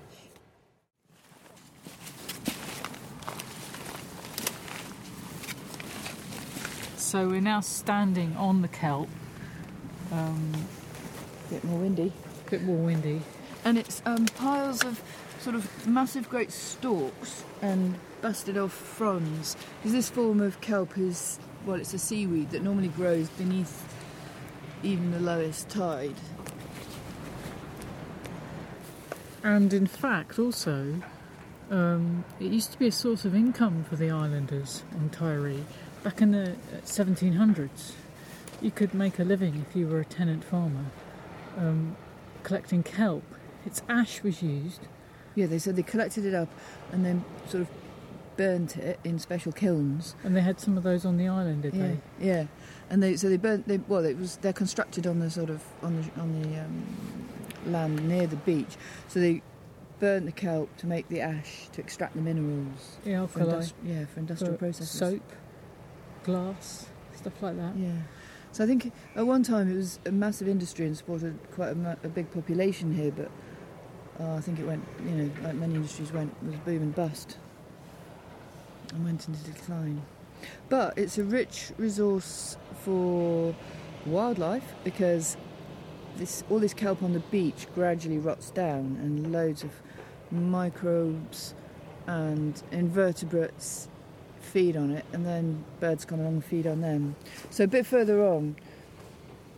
So 6.97 7.27
we're 7.27 7.41
now 7.41 7.61
standing 7.61 8.37
on 8.37 8.63
the 8.63 8.69
kelp. 8.69 9.09
Um, 10.13 10.53
a 11.49 11.55
bit 11.55 11.65
more 11.65 11.79
windy. 11.81 12.13
A 12.51 12.59
bit 12.59 12.65
more 12.65 12.79
windy. 12.79 13.23
And 13.65 13.79
it's 13.79 14.03
um, 14.05 14.27
piles 14.27 14.83
of 14.83 15.01
sort 15.39 15.55
of 15.55 15.87
massive, 15.87 16.29
great 16.29 16.51
stalks 16.51 17.45
and 17.63 17.95
busted 18.23 18.59
off 18.59 18.73
fronds. 18.73 19.57
Because 19.79 19.93
this 19.93 20.11
form 20.11 20.41
of 20.41 20.61
kelp 20.61 20.99
is, 20.99 21.39
well, 21.65 21.79
it's 21.79 21.95
a 21.95 21.99
seaweed 21.99 22.51
that 22.51 22.65
normally 22.65 22.89
grows 22.89 23.29
beneath 23.29 23.95
even 24.83 25.13
the 25.13 25.21
lowest 25.21 25.69
tide. 25.69 26.17
And 29.45 29.73
in 29.73 29.87
fact, 29.87 30.37
also, 30.41 31.01
um, 31.71 32.25
it 32.41 32.51
used 32.51 32.73
to 32.73 32.79
be 32.81 32.89
a 32.89 32.93
source 32.93 33.25
of 33.25 33.33
income 33.33 33.85
for 33.85 33.95
the 33.95 34.11
islanders 34.11 34.83
on 34.97 35.09
Tiree. 35.11 35.63
Back 36.03 36.21
in 36.21 36.33
the 36.33 36.51
uh, 36.51 36.81
1700s, 36.85 37.93
you 38.61 38.73
could 38.73 38.93
make 38.93 39.21
a 39.21 39.25
living 39.25 39.65
if 39.69 39.77
you 39.77 39.87
were 39.87 40.01
a 40.01 40.05
tenant 40.05 40.43
farmer 40.43 40.87
um, 41.57 41.97
collecting 42.41 42.83
kelp. 42.83 43.23
Its 43.67 43.83
ash 43.89 44.23
was 44.23 44.43
used. 44.43 44.81
Yeah, 45.35 45.47
they 45.47 45.59
said 45.59 45.77
they 45.77 45.83
collected 45.83 46.25
it 46.25 46.35
up 46.35 46.49
and 46.93 47.05
then 47.05 47.25
sort 47.47 47.63
of 47.63 47.69
burnt 48.37 48.77
it 48.77 48.99
in 49.05 49.19
special 49.19 49.53
kilns. 49.53 50.15
And 50.25 50.35
they 50.37 50.41
had 50.41 50.59
some 50.59 50.77
of 50.77 50.83
those 50.83 51.05
on 51.05 51.17
the 51.19 51.29
island, 51.29 51.63
did 51.63 51.75
yeah, 51.75 51.83
they? 52.19 52.27
yeah. 52.27 52.45
And 52.89 53.03
they 53.03 53.17
so 53.17 53.29
they 53.29 53.37
burnt. 53.37 53.69
They, 53.69 53.79
well, 53.79 54.05
it 54.05 54.19
was 54.19 54.37
they're 54.37 54.53
constructed 54.53 55.07
on 55.07 55.21
the 55.21 55.31
sort 55.31 55.51
of 55.51 55.63
on 55.83 55.97
the 55.97 56.21
on 56.21 56.43
the 56.43 56.61
um, 56.61 56.85
land 57.67 58.09
near 58.09 58.27
the 58.27 58.37
beach. 58.37 58.77
So 59.09 59.21
they 59.21 59.43
burnt 60.01 60.27
the 60.27 60.33
kelp 60.33 60.75
to 60.79 60.87
make 60.87 61.09
the 61.09 61.21
ash 61.21 61.69
to 61.73 61.81
extract 61.81 62.17
the 62.17 62.23
minerals. 62.23 62.97
The 63.05 63.29
For 63.29 63.41
industri- 63.41 63.73
yeah, 63.85 64.07
for 64.07 64.21
industrial 64.21 64.55
for 64.55 64.59
processes. 64.59 64.91
soap, 64.91 65.33
glass, 66.25 66.87
stuff 67.15 67.41
like 67.43 67.57
that. 67.57 67.77
Yeah. 67.77 67.93
So 68.53 68.65
I 68.65 68.67
think 68.67 68.93
at 69.15 69.27
one 69.27 69.43
time 69.43 69.71
it 69.71 69.77
was 69.77 70.01
a 70.07 70.13
massive 70.13 70.49
industry 70.49 70.87
and 70.87 70.97
supported 70.97 71.39
quite 71.53 71.77
a, 71.77 71.97
a 72.03 72.09
big 72.09 72.31
population 72.33 72.93
here, 72.93 73.13
but 73.13 73.31
uh, 74.21 74.35
I 74.35 74.41
think 74.41 74.59
it 74.59 74.67
went, 74.67 74.85
you 75.05 75.13
know, 75.13 75.31
like 75.43 75.55
many 75.55 75.75
industries 75.77 76.13
went, 76.13 76.35
was 76.45 76.57
boom 76.57 76.83
and 76.83 76.95
bust 76.95 77.39
and 78.93 79.05
went 79.05 79.29
into 79.29 79.41
decline. 79.45 80.03
But 80.69 80.99
it's 80.99 81.19
a 81.19 81.25
rich 81.25 81.71
resource 81.77 82.57
for 82.83 83.55
wildlife 84.07 84.75
because 84.83 85.37
this 86.17 86.43
all 86.51 86.59
this 86.59 86.75
kelp 86.75 87.03
on 87.03 87.13
the 87.13 87.21
beach 87.21 87.67
gradually 87.75 88.19
rots 88.19 88.51
down 88.51 88.99
and 89.01 89.31
loads 89.31 89.63
of 89.63 89.71
microbes 90.31 91.55
and 92.07 92.63
invertebrates 92.73 93.89
feed 94.51 94.77
on 94.77 94.91
it 94.91 95.05
and 95.13 95.25
then 95.25 95.65
birds 95.79 96.05
come 96.05 96.21
along 96.21 96.35
and 96.35 96.45
feed 96.45 96.67
on 96.67 96.81
them. 96.81 97.15
So 97.51 97.65
a 97.65 97.67
bit 97.69 97.87
further 97.87 98.25
on 98.27 98.57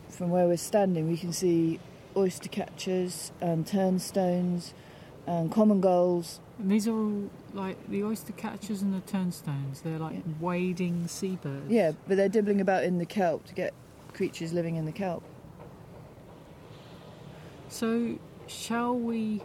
from 0.08 0.30
where 0.30 0.46
we're 0.46 0.56
standing 0.58 1.08
we 1.08 1.16
can 1.16 1.32
see 1.32 1.80
oyster 2.16 2.48
catchers 2.48 3.32
and 3.40 3.66
turnstones 3.66 4.72
and 5.26 5.50
common 5.50 5.80
gulls. 5.80 6.40
And 6.58 6.70
these 6.70 6.86
are 6.86 6.92
all 6.94 7.30
like 7.54 7.76
the 7.88 8.02
oyster 8.04 8.32
catchers 8.32 8.82
and 8.82 8.92
the 8.92 9.00
turnstones. 9.10 9.82
They're 9.82 9.98
like 9.98 10.14
Yeah. 10.16 10.20
wading 10.40 11.08
seabirds. 11.08 11.70
Yeah, 11.70 11.92
but 12.06 12.16
they're 12.16 12.28
dibbling 12.28 12.60
about 12.60 12.84
in 12.84 12.98
the 12.98 13.06
kelp 13.06 13.46
to 13.46 13.54
get 13.54 13.72
creatures 14.12 14.52
living 14.52 14.76
in 14.76 14.84
the 14.84 14.92
kelp. 14.92 15.22
So, 17.68 18.18
shall 18.46 18.94
we 18.94 19.40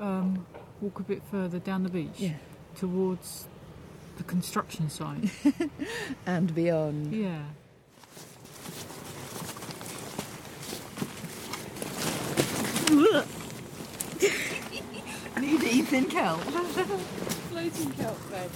um, 0.00 0.46
walk 0.80 0.98
a 0.98 1.02
bit 1.02 1.22
further 1.30 1.58
down 1.58 1.82
the 1.84 1.90
beach 1.90 2.18
Yeah. 2.18 2.32
towards 2.74 3.46
the 4.20 4.24
construction 4.24 4.90
site? 4.90 5.30
And 6.26 6.54
beyond. 6.54 7.12
yeah. 7.12 7.42
Knee 15.40 15.58
deep 15.58 15.92
in 15.92 16.06
kelp. 16.06 16.40
Floating 17.50 17.90
kelp 17.92 18.30
bed. 18.30 18.50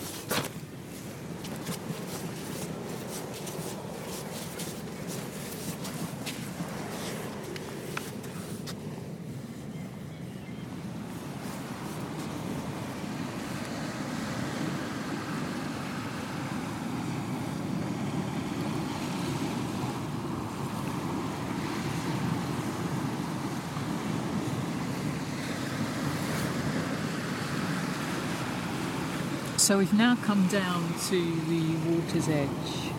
So 29.64 29.78
we've 29.78 29.94
now 29.94 30.14
come 30.16 30.47
down 30.49 30.92
to 31.09 31.40
the 31.47 31.76
water's 31.88 32.28
edge. 32.28 32.92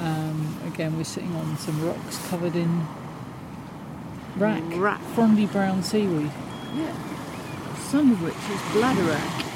Um, 0.00 0.54
again, 0.66 0.94
we're 0.98 1.04
sitting 1.04 1.34
on 1.34 1.56
some 1.56 1.82
rocks 1.82 2.18
covered 2.28 2.54
in 2.54 2.86
wrack, 4.36 4.62
Wrack. 4.74 5.00
frondy 5.14 5.46
brown 5.46 5.82
seaweed. 5.82 6.30
Yeah. 6.76 6.94
Some 7.88 8.12
of 8.12 8.22
which 8.22 8.34
is 8.34 8.60
bladderwrack. 8.76 9.46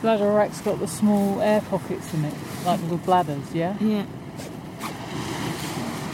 Bladderwrack's 0.00 0.60
got 0.60 0.78
the 0.78 0.86
small 0.86 1.40
air 1.40 1.62
pockets 1.62 2.14
in 2.14 2.24
it, 2.24 2.34
like 2.64 2.80
little 2.82 2.98
bladders, 2.98 3.52
yeah? 3.52 3.76
Yeah. 3.80 4.06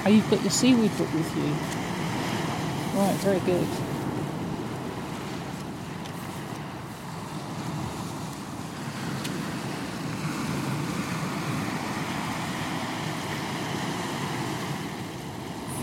Oh, 0.07 0.09
you've 0.09 0.31
got 0.31 0.41
your 0.41 0.51
seaweed 0.51 0.97
book 0.97 1.13
with 1.13 1.37
you. 1.37 1.53
Right, 2.99 3.17
very 3.17 3.41
good. 3.41 3.86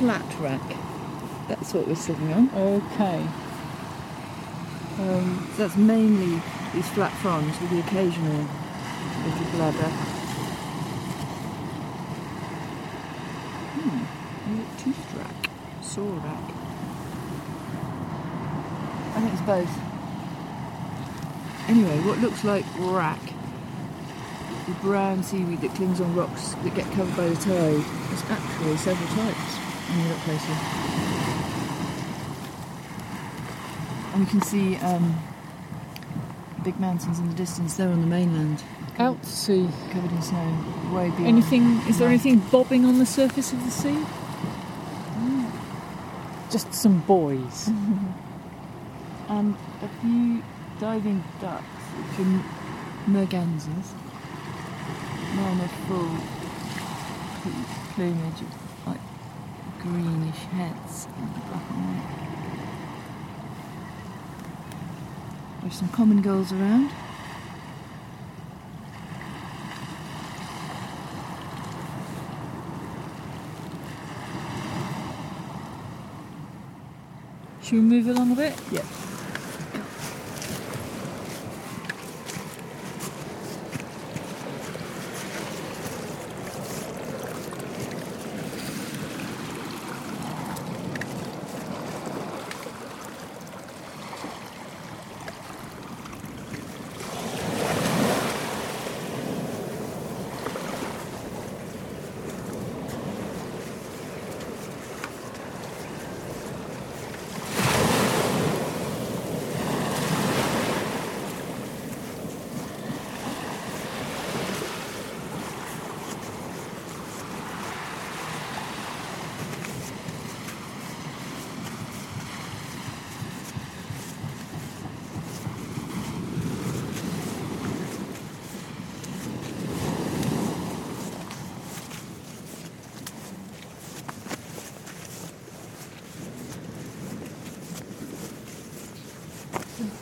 Flat 0.04 0.36
wrack. 0.42 0.76
That's 1.48 1.74
what 1.74 1.88
we're 1.88 1.96
sitting 1.96 2.34
on. 2.34 2.50
Okay. 2.54 3.26
Um, 5.00 5.48
so 5.56 5.64
that's 5.64 5.78
mainly 5.78 6.42
these 6.74 6.90
flat 6.90 7.14
fronds 7.20 7.58
with 7.62 7.70
the 7.70 7.80
occasional 7.80 8.46
little 9.24 9.46
bladder. 9.54 9.90
Hmm. 13.80 14.04
Toothed 14.78 15.16
wrack. 15.16 15.50
Saw 15.82 16.16
wrack. 16.18 16.52
I 19.16 19.22
think 19.22 19.32
it's 19.32 19.42
both. 19.44 19.74
Anyway, 21.70 21.98
what 22.02 22.20
looks 22.20 22.44
like 22.44 22.66
wrack, 22.78 23.22
the 24.68 24.74
brown 24.82 25.24
seaweed 25.24 25.62
that 25.62 25.74
clings 25.76 26.02
on 26.02 26.14
rocks 26.14 26.56
that 26.56 26.76
get 26.76 26.92
covered 26.92 27.16
by 27.16 27.30
the 27.30 27.36
tide, 27.36 27.86
is 28.12 28.24
actually 28.30 28.76
several 28.76 29.08
types 29.16 29.63
when 29.94 30.04
you 30.04 30.10
look 30.10 30.20
closely. 30.20 30.56
And 34.14 34.26
we 34.26 34.30
can 34.30 34.42
see 34.42 34.76
um, 34.78 35.20
big 36.64 36.80
mountains 36.80 37.20
in 37.20 37.28
the 37.30 37.36
distance 37.36 37.76
there 37.76 37.90
on 37.90 38.02
the 38.02 38.08
mainland, 38.08 38.64
Out 39.00 39.22
to 39.24 39.30
sea. 39.30 39.68
covered 39.92 40.12
in 40.12 40.22
snow, 40.22 40.92
way 40.94 41.10
beyond. 41.10 41.26
Anything? 41.28 41.80
Is 41.88 41.98
there 42.00 42.08
anything 42.08 42.40
bobbing 42.52 42.86
on 42.86 43.00
the 43.00 43.06
surface 43.06 43.52
of 43.54 43.64
the 43.64 43.72
sea? 43.72 43.98
Just 46.52 46.74
some 46.74 47.00
buoys. 47.02 47.68
And 49.30 49.56
a 49.82 49.88
few 50.02 50.44
diving 50.80 51.24
ducks, 51.42 51.64
which 51.64 52.28
are 52.28 52.44
mergansers. 53.10 53.94
None 55.36 55.62
are 55.62 55.68
full 55.88 56.18
pl- 57.42 57.66
plumage 57.96 58.42
of 58.42 58.50
like 58.52 58.63
greenish 59.84 60.36
heads 60.56 61.08
and 61.18 61.34
black 61.34 61.70
and 61.72 61.80
white. 61.84 62.10
There's 65.62 65.76
some 65.76 65.90
common 65.90 66.22
gulls 66.22 66.54
around. 66.54 66.90
Should 77.62 77.74
we 77.74 77.82
move 77.82 78.08
along 78.08 78.32
a 78.32 78.36
bit? 78.36 78.58
Yep. 78.72 78.86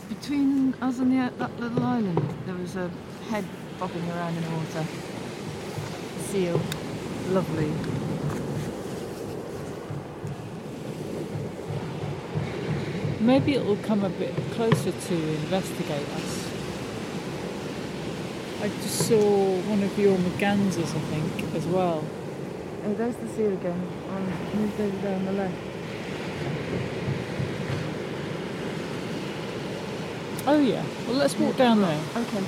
Between 0.09 0.75
us 0.75 0.99
and 0.99 1.11
the, 1.11 1.33
that 1.37 1.59
little 1.59 1.83
island, 1.83 2.35
there 2.45 2.55
was 2.55 2.75
a 2.75 2.89
head 3.29 3.43
bobbing 3.81 4.07
around 4.11 4.37
in 4.37 4.43
the 4.43 4.49
water. 4.51 4.85
Seal. 6.19 6.61
Lovely. 7.29 7.71
Maybe 13.19 13.55
it 13.55 13.65
will 13.65 13.77
come 13.77 14.03
a 14.03 14.09
bit 14.09 14.35
closer 14.51 14.91
to 14.91 15.15
investigate 15.15 16.07
us. 16.09 16.47
I 18.61 18.67
just 18.67 19.07
saw 19.07 19.59
one 19.61 19.81
of 19.81 19.97
your 19.97 20.15
mergansers, 20.15 20.95
I 20.95 20.99
think, 21.09 21.55
as 21.55 21.65
well. 21.65 22.05
Oh, 22.85 22.93
there's 22.93 23.15
the 23.15 23.27
seal 23.29 23.53
again. 23.53 23.81
On 24.11 24.59
moved 24.59 24.79
over 24.79 24.97
there 24.97 25.15
on 25.15 25.25
the 25.25 25.31
left. 25.31 25.55
Oh 30.45 30.59
yeah. 30.59 30.83
Well, 31.07 31.15
let's 31.17 31.35
walk 31.39 31.57
down 31.57 31.81
there. 31.81 31.99
Okay. 32.15 32.43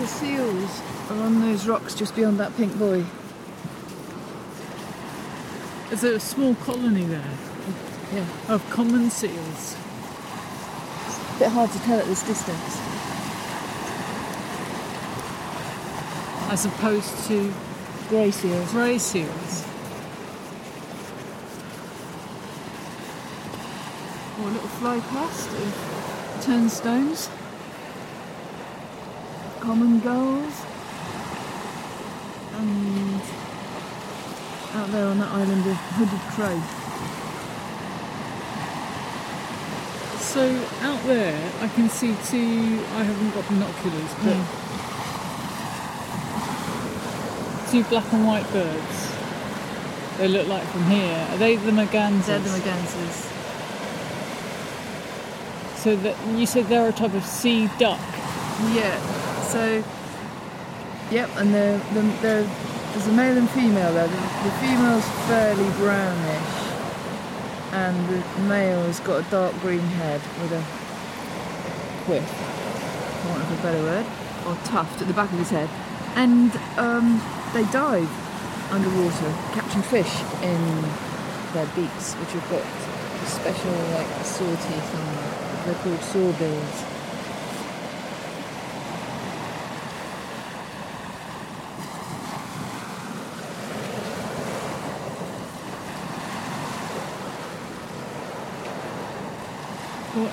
The 0.00 0.06
seals 0.06 0.82
are 1.10 1.24
on 1.24 1.40
those 1.42 1.59
rocks 1.70 1.94
just 1.94 2.16
beyond 2.16 2.38
that 2.40 2.56
pink 2.56 2.76
buoy. 2.78 3.06
Is 5.92 6.00
there 6.00 6.14
a 6.14 6.20
small 6.20 6.56
colony 6.56 7.04
there 7.04 7.32
Yeah. 8.12 8.24
of 8.48 8.68
common 8.70 9.08
seals? 9.10 9.76
It's 11.06 11.16
A 11.36 11.38
bit 11.38 11.48
hard 11.48 11.70
to 11.70 11.78
tell 11.80 11.98
at 12.00 12.06
this 12.06 12.22
distance. 12.22 12.76
As 16.50 16.64
opposed 16.66 17.16
to 17.28 17.54
Grey 18.08 18.32
seals. 18.32 18.70
grey 18.72 18.98
seals. 18.98 19.64
Or 24.40 24.48
a 24.48 24.52
little 24.52 24.68
fly 24.80 24.98
past 25.00 25.48
of 25.50 26.44
turnstones. 26.44 27.28
Common 29.60 30.00
gulls. 30.00 30.69
Out 34.74 34.90
there 34.90 35.06
on 35.06 35.18
that 35.18 35.30
island 35.32 35.66
a 35.66 35.74
hooded 35.74 36.20
crow. 36.34 36.60
So 40.20 40.42
out 40.82 41.02
there, 41.06 41.52
I 41.60 41.68
can 41.68 41.88
see 41.88 42.14
two. 42.26 42.84
I 42.94 43.02
haven't 43.02 43.30
got 43.34 43.48
binoculars, 43.48 44.14
but 44.22 44.36
hmm. 44.36 44.60
two 47.70 47.82
black 47.90 48.12
and 48.12 48.26
white 48.26 48.48
birds. 48.52 49.12
they 50.18 50.28
look 50.28 50.46
like 50.46 50.64
from 50.68 50.84
here. 50.84 51.26
Are 51.30 51.38
they 51.38 51.56
the 51.56 51.72
mergansers? 51.72 52.26
They're 52.26 52.38
the 52.38 52.50
mergansers. 52.50 53.26
So 55.78 55.96
that 55.96 56.16
you 56.38 56.46
said 56.46 56.66
they're 56.66 56.88
a 56.88 56.92
type 56.92 57.14
of 57.14 57.24
sea 57.24 57.68
duck. 57.78 57.98
Yeah. 58.74 59.00
So, 59.44 59.82
yep, 61.10 61.28
and 61.38 61.52
they're, 61.52 61.78
they're, 61.92 62.20
they're, 62.20 62.48
there's 62.92 63.06
a 63.06 63.12
male 63.12 63.36
and 63.36 63.48
female 63.50 63.92
there. 63.94 64.08
The, 64.08 64.16
the 64.16 64.50
female's 64.60 65.08
fairly 65.26 65.70
brownish, 65.78 66.50
and 67.72 67.96
the 68.08 68.42
male 68.48 68.82
has 68.84 69.00
got 69.00 69.26
a 69.26 69.30
dark 69.30 69.54
green 69.60 69.80
head 69.80 70.20
with 70.42 70.52
a 70.52 70.62
quiff, 72.04 72.26
for 72.26 73.28
want 73.28 73.42
of 73.42 73.58
a 73.58 73.62
better 73.62 73.82
word, 73.82 74.06
or 74.46 74.54
tuft 74.64 75.00
at 75.00 75.08
the 75.08 75.14
back 75.14 75.30
of 75.32 75.38
his 75.38 75.50
head. 75.50 75.68
And 76.16 76.50
um, 76.76 77.20
they 77.54 77.64
dive 77.70 78.10
underwater, 78.72 79.30
catching 79.52 79.82
fish 79.82 80.22
in 80.42 80.82
their 81.52 81.66
beaks, 81.74 82.14
which 82.14 82.30
have 82.32 82.50
got 82.50 82.64
special 83.26 83.70
like 83.94 84.08
saw 84.24 84.48
teeth 84.50 84.94
on 84.94 85.06
them. 85.06 85.64
They're 85.66 85.74
called 85.82 86.00
sawbills. 86.00 86.99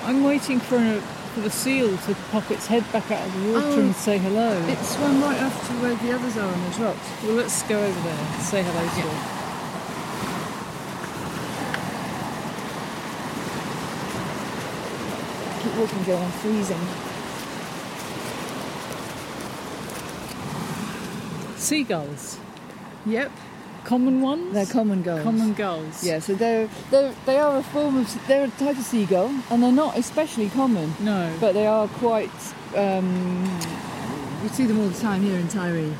I'm 0.04 0.22
waiting 0.24 0.58
for 0.60 0.76
a, 0.76 1.00
for 1.34 1.40
the 1.40 1.50
seal 1.50 1.96
to 1.96 2.14
pop 2.30 2.50
its 2.50 2.66
head 2.66 2.84
back 2.92 3.10
out 3.10 3.26
of 3.26 3.32
the 3.42 3.52
water 3.52 3.66
Oh. 3.66 3.80
and 3.80 3.94
say 3.94 4.18
hello. 4.18 4.52
It 4.66 4.78
swam 4.78 5.22
right 5.22 5.36
to 5.38 5.72
where 5.82 5.94
the 5.94 6.12
others 6.14 6.36
are 6.36 6.48
on 6.52 6.62
those 6.64 6.78
rocks. 6.78 7.08
well, 7.22 7.34
let's 7.34 7.62
go 7.64 7.78
over 7.82 8.00
there 8.00 8.18
and 8.18 8.42
say 8.42 8.62
hello 8.62 8.80
to 8.88 8.96
Yeah. 9.00 9.34
it. 9.34 9.34
Keep 15.62 15.74
walking, 15.76 16.04
Joe, 16.04 16.16
I'm 16.18 16.30
freezing. 16.30 16.86
Seagulls, 21.56 22.38
Yep, 23.06 23.32
common 23.88 24.20
ones. 24.20 24.52
they're 24.54 24.66
common 24.66 25.02
gulls. 25.02 25.22
Common 25.22 25.54
gulls. 25.54 26.04
Yeah, 26.04 26.18
so 26.20 26.34
they're, 26.34 26.68
they're 26.90 27.14
they 27.26 27.38
are 27.38 27.56
a 27.58 27.62
form 27.62 27.96
of 27.96 28.26
they're 28.28 28.44
a 28.44 28.50
type 28.50 28.76
of 28.78 28.84
seagull, 28.84 29.30
and 29.50 29.62
they're 29.62 29.72
not 29.84 29.96
especially 29.96 30.48
common, 30.50 30.94
No. 31.00 31.32
but 31.40 31.52
they 31.54 31.66
are 31.66 31.88
quite. 31.88 32.30
Um, 32.76 33.44
you 34.42 34.48
see 34.50 34.66
them 34.66 34.78
all 34.80 34.88
the 34.88 35.00
time 35.00 35.22
here 35.22 35.38
in 35.38 35.48
Tiree. 35.48 35.94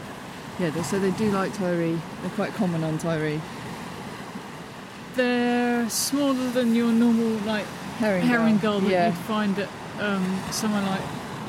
Yeah, 0.61 0.71
they, 0.71 0.83
so 0.83 0.99
they 0.99 1.11
do 1.13 1.31
like 1.31 1.53
Tiree. 1.53 1.99
They're 2.21 2.31
quite 2.37 2.53
common 2.55 2.85
on 2.85 2.99
Tiree. 2.99 3.41
they're 5.17 5.89
smaller 5.91 6.51
than 6.51 6.75
your 6.75 6.93
normal 6.93 7.39
like 7.47 7.67
Herring, 7.99 8.27
herring 8.27 8.59
gull 8.59 8.81
that 8.81 8.91
yeah. 8.91 9.07
you'd 9.09 9.17
find 9.27 9.59
at 9.59 9.69
um, 10.01 10.41
somewhere 10.53 10.83
like 10.83 11.01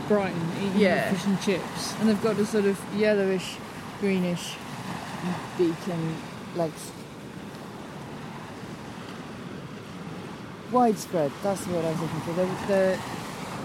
Brighton 0.08 0.42
eating 0.64 0.80
Yeah. 0.80 1.12
fish 1.14 1.26
and 1.26 1.40
chips. 1.42 1.94
and 2.00 2.10
they've 2.10 2.24
got 2.24 2.38
a 2.40 2.46
sort 2.46 2.66
of 2.66 2.80
yellowish, 2.96 3.58
greenish 4.00 4.56
beak 5.58 5.76
and 5.88 6.16
Widespread, 10.72 11.32
that's 11.42 11.66
what 11.68 11.86
I 11.86 11.92
was 11.92 12.02
looking 12.02 12.20
for. 12.22 12.34
They're, 12.34 12.68
they're, 12.68 13.00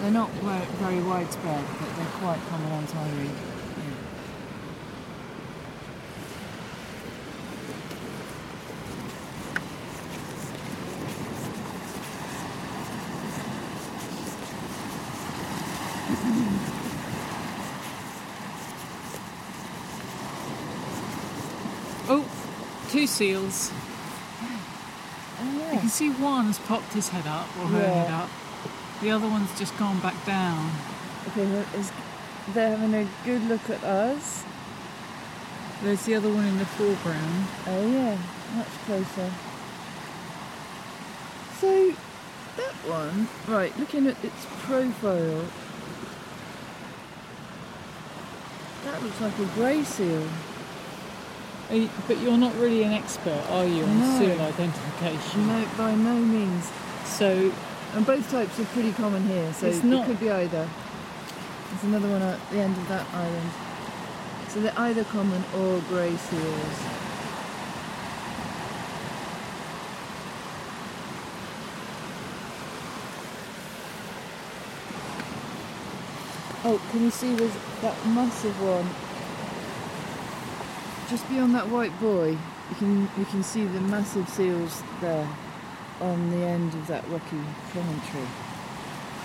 they're 0.00 0.10
not 0.10 0.30
very 0.30 1.00
widespread, 1.02 1.64
but 1.80 1.96
they're 1.96 2.06
quite 2.20 2.40
common 2.48 2.72
on 2.72 2.86
Tiree. 2.86 3.24
Yeah. 3.26 3.94
Oh, 22.06 22.24
two 22.90 23.03
seals. 23.14 23.70
Oh, 25.40 25.70
You 25.72 25.78
can 25.78 25.86
oh, 25.86 25.88
see 25.88 26.10
one 26.10 26.46
has 26.46 26.58
popped 26.58 26.92
his 26.92 27.08
head 27.10 27.26
up 27.28 27.46
or 27.58 27.66
her 27.68 27.80
Yeah. 27.80 27.94
head 28.02 28.10
up. 28.10 28.30
The 29.00 29.10
other 29.12 29.28
one's 29.28 29.56
just 29.58 29.76
gone 29.78 30.00
back 30.00 30.16
down. 30.26 30.72
Okay, 31.28 31.42
is, 31.78 31.92
they're 32.52 32.76
having 32.76 32.94
a 32.94 33.06
good 33.24 33.42
look 33.48 33.70
at 33.70 33.82
us. 33.84 34.42
There's 35.82 36.02
the 36.06 36.16
other 36.16 36.28
one 36.28 36.44
in 36.44 36.58
the 36.58 36.66
foreground. 36.66 37.46
Oh, 37.66 37.86
yeah, 37.86 38.18
much 38.56 38.68
closer. 38.86 39.30
So, 41.60 41.94
that 42.56 42.74
one, 42.88 43.28
right, 43.46 43.76
looking 43.78 44.06
at 44.08 44.16
its 44.24 44.46
profile, 44.62 45.44
that 48.84 49.02
looks 49.02 49.20
like 49.20 49.38
a 49.38 49.46
grey 49.54 49.84
seal. 49.84 50.26
But 51.68 52.20
you're 52.20 52.36
not 52.36 52.54
really 52.56 52.82
an 52.82 52.92
expert, 52.92 53.42
are 53.50 53.64
you, 53.64 53.84
on 53.84 54.00
No. 54.00 54.18
seal 54.18 54.40
identification? 54.40 55.46
No, 55.48 55.66
by 55.76 55.94
no 55.94 56.14
means. 56.14 56.70
So 57.04 57.52
And 57.94 58.04
both 58.04 58.28
types 58.30 58.58
are 58.58 58.64
pretty 58.66 58.92
common 58.92 59.24
here, 59.28 59.52
so 59.52 59.66
It's 59.68 59.78
it 59.78 60.06
could 60.06 60.18
be 60.18 60.30
either. 60.30 60.68
There's 61.70 61.84
another 61.84 62.08
one 62.08 62.22
at 62.22 62.38
the 62.50 62.58
end 62.58 62.76
of 62.76 62.88
that 62.88 63.06
island. 63.14 63.50
So 64.48 64.60
they're 64.60 64.78
either 64.78 65.04
common 65.04 65.44
or 65.56 65.80
grey 65.88 66.16
seals. 66.16 66.78
Oh, 76.66 76.80
can 76.90 77.02
you 77.04 77.10
see 77.10 77.34
there's 77.34 77.52
that 77.82 78.06
massive 78.06 78.58
one? 78.62 78.88
Just 81.10 81.28
beyond 81.28 81.54
that 81.54 81.68
white 81.68 81.92
buoy, 82.00 82.30
you 82.32 82.76
can 82.78 83.02
you 83.18 83.24
can 83.26 83.42
see 83.42 83.64
the 83.64 83.80
massive 83.80 84.28
seals 84.28 84.82
there 85.00 85.28
on 86.00 86.30
the 86.30 86.44
end 86.44 86.72
of 86.74 86.86
that 86.88 87.06
rocky 87.08 87.40
promontory. 87.70 88.26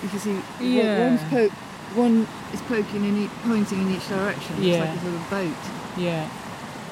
You 0.03 0.09
can 0.09 0.19
see 0.19 0.33
one- 0.35 0.71
Yeah. 0.71 1.07
one's 1.09 1.23
po- 1.29 1.55
one 1.95 2.27
is 2.53 2.61
poking 2.61 3.03
in 3.05 3.17
each, 3.23 3.31
pointing 3.43 3.81
in 3.81 3.95
each 3.95 4.07
direction. 4.07 4.55
It's 4.57 4.65
Yeah. 4.65 4.79
like 4.81 4.97
a 4.97 5.01
sort 5.01 5.13
of 5.15 5.29
boat. 5.29 5.57
yeah, 5.97 6.25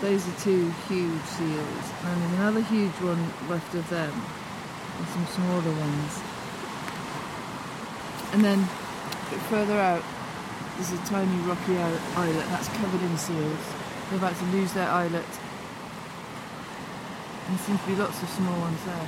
Those 0.01 0.27
are 0.27 0.37
two 0.43 0.71
huge 0.87 1.23
seals, 1.25 1.85
and 2.05 2.21
there's 2.21 2.33
another 2.39 2.61
huge 2.61 2.93
one 3.01 3.31
left 3.49 3.73
of 3.73 3.89
them, 3.89 4.11
and 4.99 5.07
some 5.09 5.25
smaller 5.35 5.71
ones. 5.73 6.19
And 8.33 8.43
then 8.43 8.59
a 8.59 9.29
bit 9.31 9.41
further 9.49 9.79
out, 9.79 10.03
there's 10.75 10.91
a 10.91 11.03
tiny 11.05 11.37
rocky 11.47 11.77
islet 11.79 12.45
that's 12.51 12.67
covered 12.69 13.01
in 13.01 13.17
seals. 13.17 13.59
They're 14.09 14.19
about 14.19 14.37
to 14.37 14.45
lose 14.45 14.71
their 14.71 14.87
islet. 14.87 15.25
There 17.49 17.57
seems 17.59 17.81
to 17.81 17.87
be 17.87 17.95
lots 17.95 18.21
of 18.23 18.29
small 18.29 18.59
ones 18.59 18.83
there. 18.85 19.07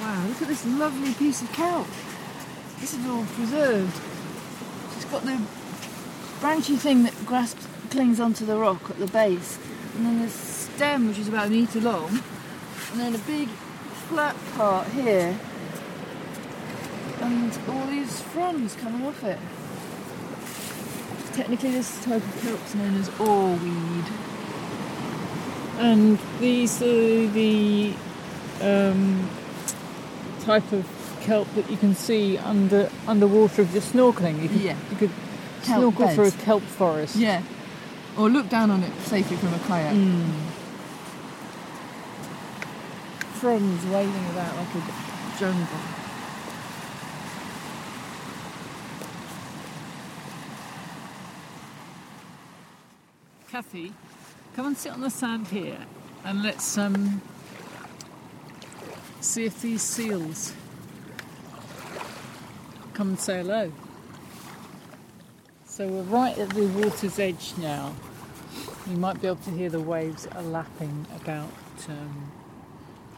Wow, 0.00 0.26
look 0.28 0.42
at 0.42 0.48
this 0.48 0.64
lovely 0.66 1.14
piece 1.14 1.42
of 1.42 1.52
kelp. 1.52 1.88
This 2.80 2.94
is 2.94 3.06
all 3.06 3.24
preserved. 3.24 4.00
It's 4.96 5.04
got 5.06 5.24
the 5.24 5.40
branchy 6.40 6.76
thing 6.76 7.02
that 7.02 7.26
grasps, 7.26 7.66
clings 7.90 8.20
onto 8.20 8.46
the 8.46 8.56
rock 8.56 8.88
at 8.88 8.98
the 8.98 9.08
base, 9.08 9.58
and 9.96 10.06
then 10.06 10.22
the 10.22 10.28
stem, 10.28 11.08
which 11.08 11.18
is 11.18 11.28
about 11.28 11.48
a 11.48 11.50
metre 11.50 11.80
long, 11.80 12.08
and 12.92 13.00
then 13.00 13.14
a 13.14 13.18
big 13.18 13.48
flat 14.10 14.34
part 14.56 14.88
here, 14.88 15.38
and 17.20 17.58
all 17.68 17.86
these 17.86 18.20
fronds 18.20 18.74
coming 18.76 19.06
off 19.06 19.22
it. 19.22 19.38
Technically, 21.32 21.70
this 21.70 22.04
type 22.04 22.16
of 22.22 22.42
kelp's 22.42 22.74
known 22.74 22.96
as 22.96 23.08
oarweed. 23.10 24.06
and 25.78 26.18
these 26.40 26.82
are 26.82 27.26
the 27.28 27.94
um, 28.60 29.30
type 30.40 30.72
of 30.72 30.84
kelp 31.22 31.46
that 31.54 31.70
you 31.70 31.76
can 31.76 31.94
see 31.94 32.36
under 32.36 32.90
underwater 33.06 33.62
if 33.62 33.72
you're 33.72 33.80
snorkeling. 33.82 34.42
You 34.42 34.48
could, 34.48 34.60
Yeah. 34.60 34.76
you 34.90 34.96
could 34.96 35.10
Kelp 35.62 35.78
snorkel 35.94 36.08
through 36.08 36.26
a 36.28 36.30
kelp 36.32 36.62
forest. 36.64 37.14
Yeah. 37.16 37.42
Or 38.18 38.28
look 38.28 38.48
down 38.48 38.70
on 38.72 38.82
it 38.82 38.92
safely 39.04 39.36
from 39.36 39.54
a 39.54 39.58
kayak. 39.60 39.94
Mm. 39.94 40.32
Fronds 43.40 43.86
waving 43.86 44.26
about 44.32 44.54
like 44.54 44.74
a 44.74 45.38
jungle. 45.38 45.66
Kathy, 53.50 53.94
come 54.54 54.66
and 54.66 54.76
sit 54.76 54.92
on 54.92 55.00
the 55.00 55.08
sand 55.08 55.48
here, 55.48 55.78
and 56.22 56.42
let's 56.42 56.76
um, 56.76 57.22
see 59.22 59.46
if 59.46 59.62
these 59.62 59.80
seals 59.80 60.52
come 62.92 63.08
and 63.08 63.18
say 63.18 63.38
hello. 63.38 63.72
So 65.64 65.88
we're 65.88 66.02
right 66.02 66.36
at 66.36 66.50
the 66.50 66.66
water's 66.66 67.18
edge 67.18 67.54
now. 67.56 67.94
You 68.86 68.98
might 68.98 69.22
be 69.22 69.28
able 69.28 69.36
to 69.36 69.50
hear 69.50 69.70
the 69.70 69.80
waves 69.80 70.28
lapping 70.42 71.06
about 71.16 71.48
um, 71.88 72.30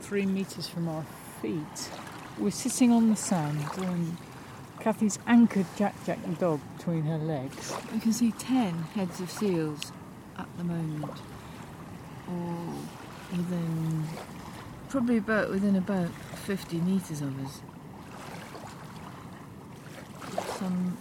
three 0.03 0.27
metres 0.27 0.69
from 0.69 0.88
our 0.88 1.05
feet. 1.41 1.91
We're 2.38 2.51
sitting 2.51 2.91
on 2.91 3.09
the 3.09 3.17
sand 3.17 3.65
and 3.79 4.17
Kathy's 4.81 5.19
anchored 5.29 5.67
Jack 5.77 5.95
Jack 6.05 6.19
the 6.25 6.35
dog 6.35 6.61
between 6.77 7.03
her 7.05 7.19
legs. 7.19 7.73
We 7.93 8.01
can 8.01 8.12
see 8.12 8.33
10 8.33 8.75
heads 8.95 9.21
of 9.21 9.31
seals 9.31 9.93
at 10.37 10.49
the 10.59 10.65
moment. 10.65 11.12
Or 12.29 12.75
within, 13.31 14.05
probably 14.88 15.19
about 15.19 15.51
within 15.51 15.77
about 15.77 16.11
50 16.45 16.81
metres 16.81 17.21
of 17.21 17.45
us. 17.45 17.61
Some 20.59 20.97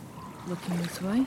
looking 0.48 0.78
this 0.78 1.02
way. 1.02 1.26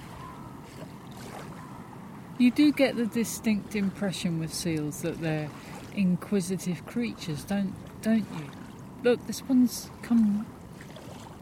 You 2.39 2.51
do 2.51 2.73
get 2.73 2.97
the 2.97 3.07
distinct 3.07 3.75
impression 3.75 4.39
with 4.39 4.55
seals 4.55 5.03
that 5.03 5.21
they're 5.21 5.51
inquisitive 5.95 6.85
creatures, 6.87 7.45
don't 7.45 7.75
don't 8.03 8.27
you? 8.39 8.51
Look, 9.03 9.27
this 9.27 9.43
one's 9.49 9.91
come 10.03 10.47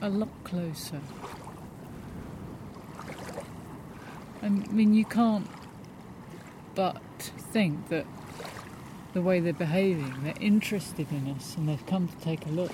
a 0.01 0.09
lot 0.09 0.31
closer. 0.45 1.01
I 4.43 4.49
mean, 4.49 4.95
you 4.95 5.05
can't 5.05 5.47
but 6.75 7.01
think 7.53 7.89
that 7.89 8.07
the 9.13 9.23
way 9.23 9.41
they're 9.41 9.53
behaving, 9.53 10.25
they're 10.25 10.35
interested 10.41 11.11
in 11.13 11.29
us 11.29 11.57
and 11.57 11.69
they've 11.69 11.87
come 11.87 12.09
to 12.09 12.17
take 12.17 12.47
a 12.47 12.49
look. 12.49 12.73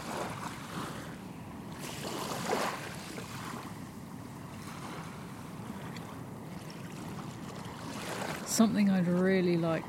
Something 8.46 8.90
I'd 8.90 9.06
really 9.06 9.56
like 9.56 9.84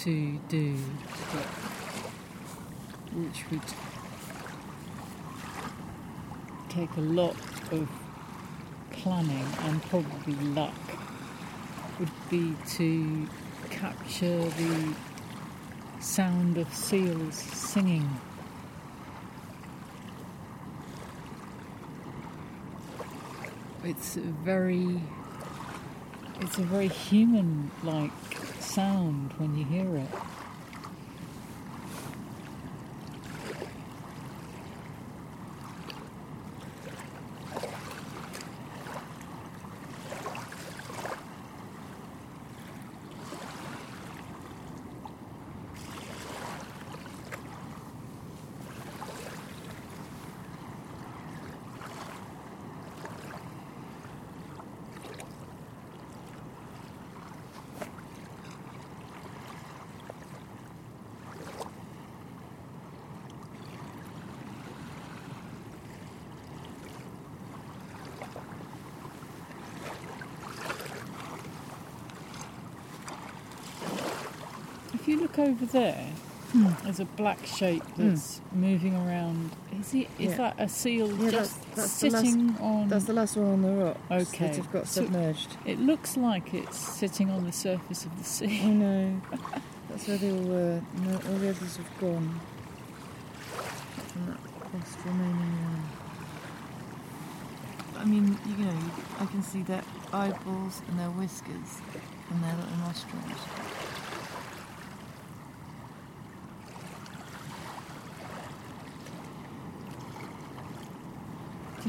to 0.00 0.38
do, 0.48 0.76
which 3.14 3.50
would 3.50 3.60
take 6.68 6.96
a 6.96 7.00
lot 7.00 7.36
of 7.72 7.88
planning 8.90 9.46
and 9.62 9.82
probably 9.84 10.34
luck, 10.54 10.74
would 11.98 12.10
be 12.30 12.54
to 12.66 13.28
capture 13.70 14.44
the 14.44 14.94
sound 16.00 16.58
of 16.58 16.72
seals 16.72 17.34
singing. 17.34 18.08
It's 23.84 24.16
a 24.16 24.20
very 24.20 25.00
it's 26.40 26.58
a 26.58 26.62
very 26.62 26.88
human 26.88 27.70
like 27.82 28.10
sound 28.60 29.32
when 29.38 29.56
you 29.56 29.64
hear 29.64 29.96
it. 29.96 30.08
If 74.94 75.06
you 75.06 75.27
look 75.38 75.48
over 75.48 75.66
there, 75.66 76.06
Hmm. 76.52 76.68
there's 76.82 76.98
a 77.00 77.04
black 77.04 77.44
shape 77.44 77.82
that's 77.96 78.40
moving 78.52 78.94
around. 78.96 79.50
Is 79.78 79.92
it? 79.94 80.08
Is 80.18 80.30
Yeah. 80.30 80.36
that 80.38 80.54
a 80.58 80.66
seal 80.68 81.06
Yeah, 81.08 81.30
just 81.30 81.60
that's- 81.60 81.74
that's 81.74 82.00
the 82.00 82.10
last- 82.10 82.24
sitting 82.24 82.56
on? 82.58 82.88
That's 82.88 83.04
the 83.04 83.12
last 83.12 83.36
one 83.36 83.46
on 83.52 83.62
the 83.62 83.72
rock. 83.84 83.96
Okay. 84.10 84.46
that 84.46 84.56
have 84.56 84.72
got 84.72 84.88
So- 84.88 85.02
submerged. 85.04 85.56
It 85.66 85.78
looks 85.78 86.16
like 86.16 86.54
it's 86.54 86.78
sitting 86.78 87.30
on 87.30 87.44
the 87.44 87.52
surface 87.52 88.06
of 88.06 88.16
the 88.16 88.24
sea. 88.24 88.62
I 88.64 88.70
know. 88.70 89.20
That's 89.90 90.06
where 90.08 90.16
they 90.18 90.30
all 90.30 90.42
were. 90.44 90.82
No, 91.04 91.14
all 91.16 91.38
the 91.38 91.50
others 91.50 91.76
have 91.76 92.00
gone. 92.00 92.40
From 94.08 94.26
that 94.26 94.74
last 94.74 94.98
remaining 95.04 95.64
one. 95.64 95.82
I 97.98 98.04
mean, 98.04 98.38
you 98.46 98.64
know, 98.64 98.74
I 99.20 99.26
can 99.26 99.42
see 99.42 99.62
their 99.62 99.82
eyeballs 100.12 100.80
and 100.88 100.98
their 100.98 101.10
whiskers 101.10 101.80
and 102.30 102.42
their 102.44 102.54
little 102.56 102.76
nostrils. 102.78 103.40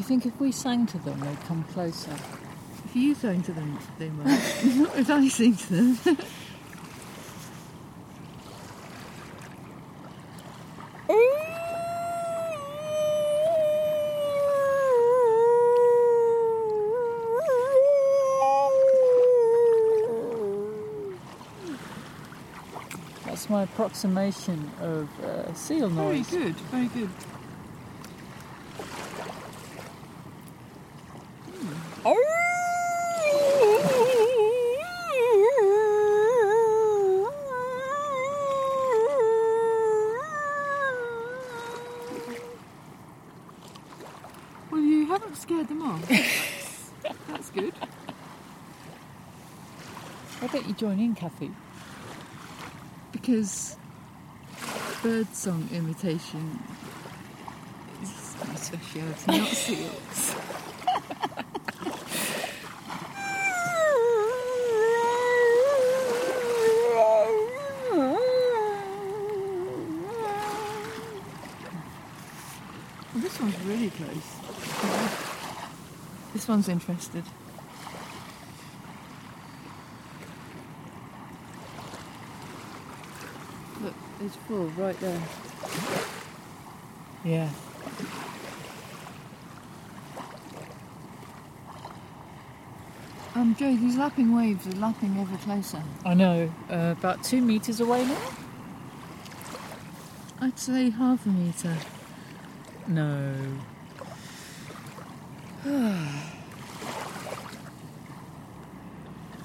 Think 0.09 0.25
if 0.25 0.39
we 0.39 0.51
sang 0.51 0.87
to 0.87 0.97
them, 0.97 1.19
they'd 1.19 1.39
come 1.41 1.63
closer? 1.65 2.11
If 2.83 2.95
you 2.95 3.13
sang 3.13 3.43
to 3.43 3.51
them, 3.51 3.77
they 3.99 4.09
might. 4.09 4.25
Not 4.25 4.97
if 4.97 5.07
I 5.07 5.27
sing 5.27 5.55
to 5.55 5.69
them. 5.71 6.17
That's 23.25 23.47
my 23.47 23.61
approximation 23.61 24.71
of 24.81 25.07
uh, 25.23 25.53
seal 25.53 25.87
noise. 25.91 26.27
Very 26.29 26.43
good, 26.43 26.55
very 26.55 26.87
good. 26.87 27.09
Well, 44.71 44.81
you 44.81 45.07
haven't 45.07 45.35
scared 45.35 45.67
them 45.67 45.81
off. 45.81 46.07
That's 47.27 47.49
good. 47.49 47.73
Why 50.39 50.47
don't 50.47 50.67
you 50.67 50.68
join 50.79 50.97
in, 50.97 51.13
Kathy? 51.13 51.51
Because 53.11 53.75
bird 55.03 55.27
song 55.35 55.67
imitation 55.73 56.57
is 58.01 58.35
my 58.47 58.55
speciality, 58.55 59.39
not 59.39 59.47
seals. 59.49 60.35
Well, 73.11 73.23
this 73.23 73.37
one's 73.41 73.59
really 73.65 73.89
close. 73.89 74.27
This 76.31 76.47
one's 76.47 76.69
interested. 76.69 77.25
There's 84.29 84.41
four 84.47 84.65
right 84.83 84.99
there. 84.99 85.21
Yeah. 87.23 87.49
Um, 93.33 93.55
Joe, 93.55 93.75
these 93.75 93.97
lapping 93.97 94.35
waves 94.35 94.67
are 94.67 94.71
lapping 94.73 95.17
ever 95.19 95.35
closer. 95.37 95.81
I 96.05 96.13
know. 96.13 96.53
Uh, 96.69 96.93
about 96.97 97.23
two 97.23 97.41
metres 97.41 97.79
away 97.79 98.05
now? 98.05 98.21
I'd 100.41 100.59
say 100.59 100.91
half 100.91 101.25
a 101.25 101.29
metre. 101.29 101.77
No. 102.87 103.35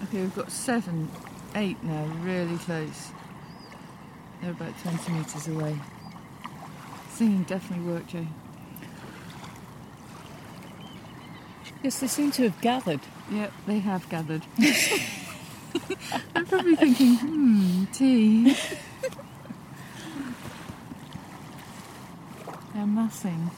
Okay, 0.04 0.20
we've 0.20 0.34
got 0.36 0.52
seven, 0.52 1.08
eight 1.56 1.82
now, 1.82 2.04
really 2.22 2.58
close. 2.58 3.10
They're 4.44 4.52
about 4.52 4.78
20 4.80 5.12
metres 5.12 5.48
away. 5.48 5.74
Singing 7.09 7.44
definitely 7.44 7.90
worked, 7.90 8.09
Joe. 8.09 8.26
Yes, 11.83 12.00
they 12.00 12.09
seem 12.09 12.30
to 12.33 12.42
have 12.42 12.61
gathered. 12.61 13.00
Yep, 13.30 13.52
they 13.66 13.78
have 13.78 14.07
gathered. 14.11 14.42
I'm 16.35 16.44
probably 16.44 16.76
thinking, 16.76 17.14
hmm, 17.14 17.85
tea. 17.87 18.54
They're 22.74 22.85
massing. 22.85 23.50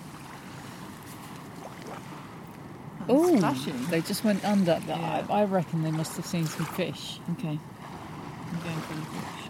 Oh, 3.09 3.37
they 3.90 4.03
just 4.03 4.22
went 4.22 4.44
under. 4.44 4.81
Yeah. 4.87 5.27
I, 5.29 5.40
I 5.40 5.44
reckon 5.46 5.83
they 5.83 5.90
must 5.90 6.16
have 6.16 6.27
seen 6.27 6.46
some 6.46 6.66
fish. 6.66 7.18
Okay. 7.33 7.59
I'm 7.59 8.61
going 8.61 8.81
for 8.83 8.94
the 8.94 9.01
fish. 9.01 9.45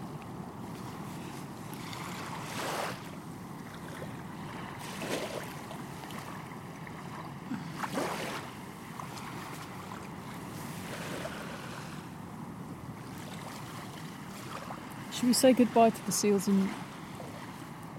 We 15.27 15.33
say 15.33 15.53
goodbye 15.53 15.89
to 15.89 16.05
the 16.05 16.11
seals 16.11 16.47
and 16.47 16.69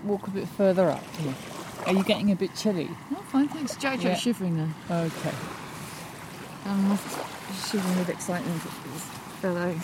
walk 0.04 0.26
a 0.26 0.30
bit 0.30 0.48
further 0.48 0.90
up? 0.90 1.04
Here? 1.16 1.34
Are 1.86 1.92
you 1.92 2.02
getting 2.04 2.30
a 2.32 2.36
bit 2.36 2.54
chilly? 2.54 2.88
Oh, 3.12 3.22
fine, 3.30 3.48
thanks. 3.48 3.76
Jojo's 3.76 4.04
Yeah. 4.04 4.14
shivering 4.16 4.56
then. 4.56 4.74
Okay. 4.90 5.34
I'm 6.66 6.98
shivering 7.70 7.98
with 7.98 8.08
excitement 8.08 8.60
at 8.64 8.92
this 8.92 9.04
fellow. 9.40 9.74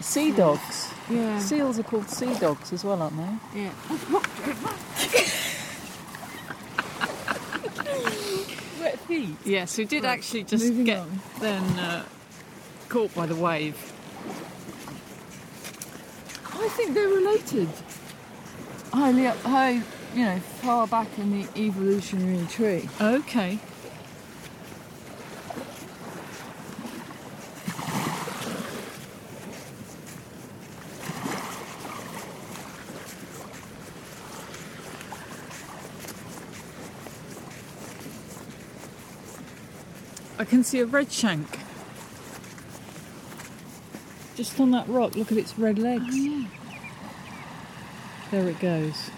Sea 0.00 0.32
dogs. 0.32 0.88
Yeah. 1.08 1.38
Seals 1.38 1.78
are 1.78 1.82
called 1.84 2.08
sea 2.08 2.34
dogs 2.34 2.72
as 2.72 2.84
well, 2.84 3.00
aren't 3.02 3.16
they? 3.52 3.60
Yeah. 3.62 3.70
Wet 8.80 8.98
feet. 9.00 9.36
Yes, 9.44 9.78
we 9.78 9.84
did 9.84 10.02
Right, 10.04 10.18
actually 10.18 10.44
just 10.44 10.64
moving 10.64 10.84
get 10.84 10.98
on. 10.98 11.20
then 11.40 11.62
uh, 11.78 12.04
caught 12.88 13.14
by 13.14 13.26
the 13.26 13.36
wave. 13.36 13.91
I 16.72 16.74
think 16.74 16.94
they're 16.94 17.06
related. 17.06 17.68
Highly 18.94 19.26
up, 19.26 19.36
high, 19.42 19.82
you 20.14 20.24
know, 20.24 20.38
far 20.62 20.86
back 20.86 21.06
in 21.18 21.42
the 21.42 21.46
evolutionary 21.54 22.46
tree. 22.46 22.88
Okay. 22.98 23.58
I 40.38 40.44
can 40.44 40.64
see 40.64 40.80
a 40.80 40.86
red 40.86 41.12
shank. 41.12 41.58
Just 44.34 44.58
on 44.58 44.70
that 44.70 44.88
rock, 44.88 45.14
look 45.16 45.30
at 45.30 45.36
its 45.36 45.58
red 45.58 45.78
legs. 45.78 46.06
Oh, 46.08 46.16
yeah. 46.16 46.46
There 48.32 48.48
it 48.48 48.58
goes. 48.60 49.10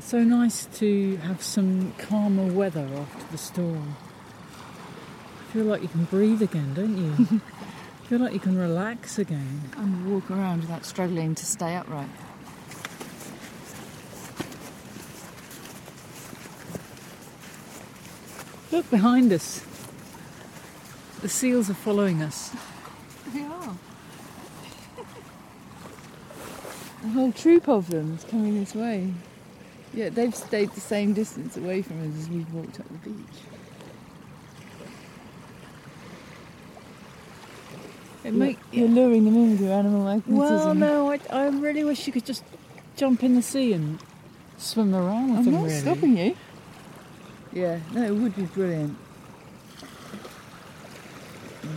So 0.00 0.24
nice 0.24 0.64
to 0.78 1.16
have 1.16 1.42
some 1.42 1.92
calmer 1.98 2.50
weather 2.50 2.88
after 2.96 3.26
the 3.30 3.36
storm. 3.36 3.96
Feel 5.52 5.64
like 5.64 5.82
you 5.82 5.88
can 5.88 6.04
breathe 6.04 6.40
again, 6.40 6.72
don't 6.72 6.96
you? 6.96 7.42
Feel 8.08 8.20
like 8.20 8.32
you 8.32 8.40
can 8.40 8.56
relax 8.56 9.18
again. 9.18 9.70
And 9.76 10.10
walk 10.10 10.30
around 10.30 10.62
without 10.62 10.86
struggling 10.86 11.34
to 11.34 11.44
stay 11.44 11.76
upright. 11.76 12.08
Look 18.74 18.90
behind 18.90 19.32
us. 19.32 19.64
The 21.22 21.28
seals 21.28 21.70
are 21.70 21.74
following 21.74 22.22
us. 22.22 22.50
They 23.32 23.42
are. 23.42 23.76
A 27.04 27.08
whole 27.10 27.30
troop 27.30 27.68
of 27.68 27.88
them 27.88 28.16
is 28.16 28.24
coming 28.24 28.58
this 28.58 28.74
way. 28.74 29.14
Yeah, 29.92 30.08
they've 30.08 30.34
stayed 30.34 30.72
the 30.72 30.80
same 30.80 31.12
distance 31.12 31.56
away 31.56 31.82
from 31.82 32.00
us 32.02 32.18
as 32.18 32.28
we've 32.28 32.52
walked 32.52 32.80
up 32.80 32.88
the 32.88 33.10
beach. 33.10 33.16
It 38.24 38.32
You're, 38.32 38.32
make, 38.32 38.58
you're 38.72 38.88
luring 38.88 39.24
them 39.24 39.36
in 39.36 39.50
with 39.52 39.60
your 39.60 39.72
animal 39.72 40.02
magnetism. 40.04 40.36
Well, 40.36 40.74
no, 40.74 41.12
I, 41.12 41.20
I 41.30 41.46
really 41.46 41.84
wish 41.84 42.08
you 42.08 42.12
could 42.12 42.26
just 42.26 42.42
jump 42.96 43.22
in 43.22 43.36
the 43.36 43.42
sea 43.42 43.72
and 43.72 44.00
swim 44.58 44.96
around 44.96 45.28
with 45.30 45.38
I'm 45.38 45.44
them. 45.44 45.54
not 45.54 45.62
really. 45.62 45.78
stopping 45.78 46.16
you. 46.16 46.36
Yeah, 47.54 47.78
no, 47.92 48.02
it 48.02 48.10
would 48.10 48.34
be 48.34 48.46
brilliant. 48.46 48.98
Yeah. 51.62 51.70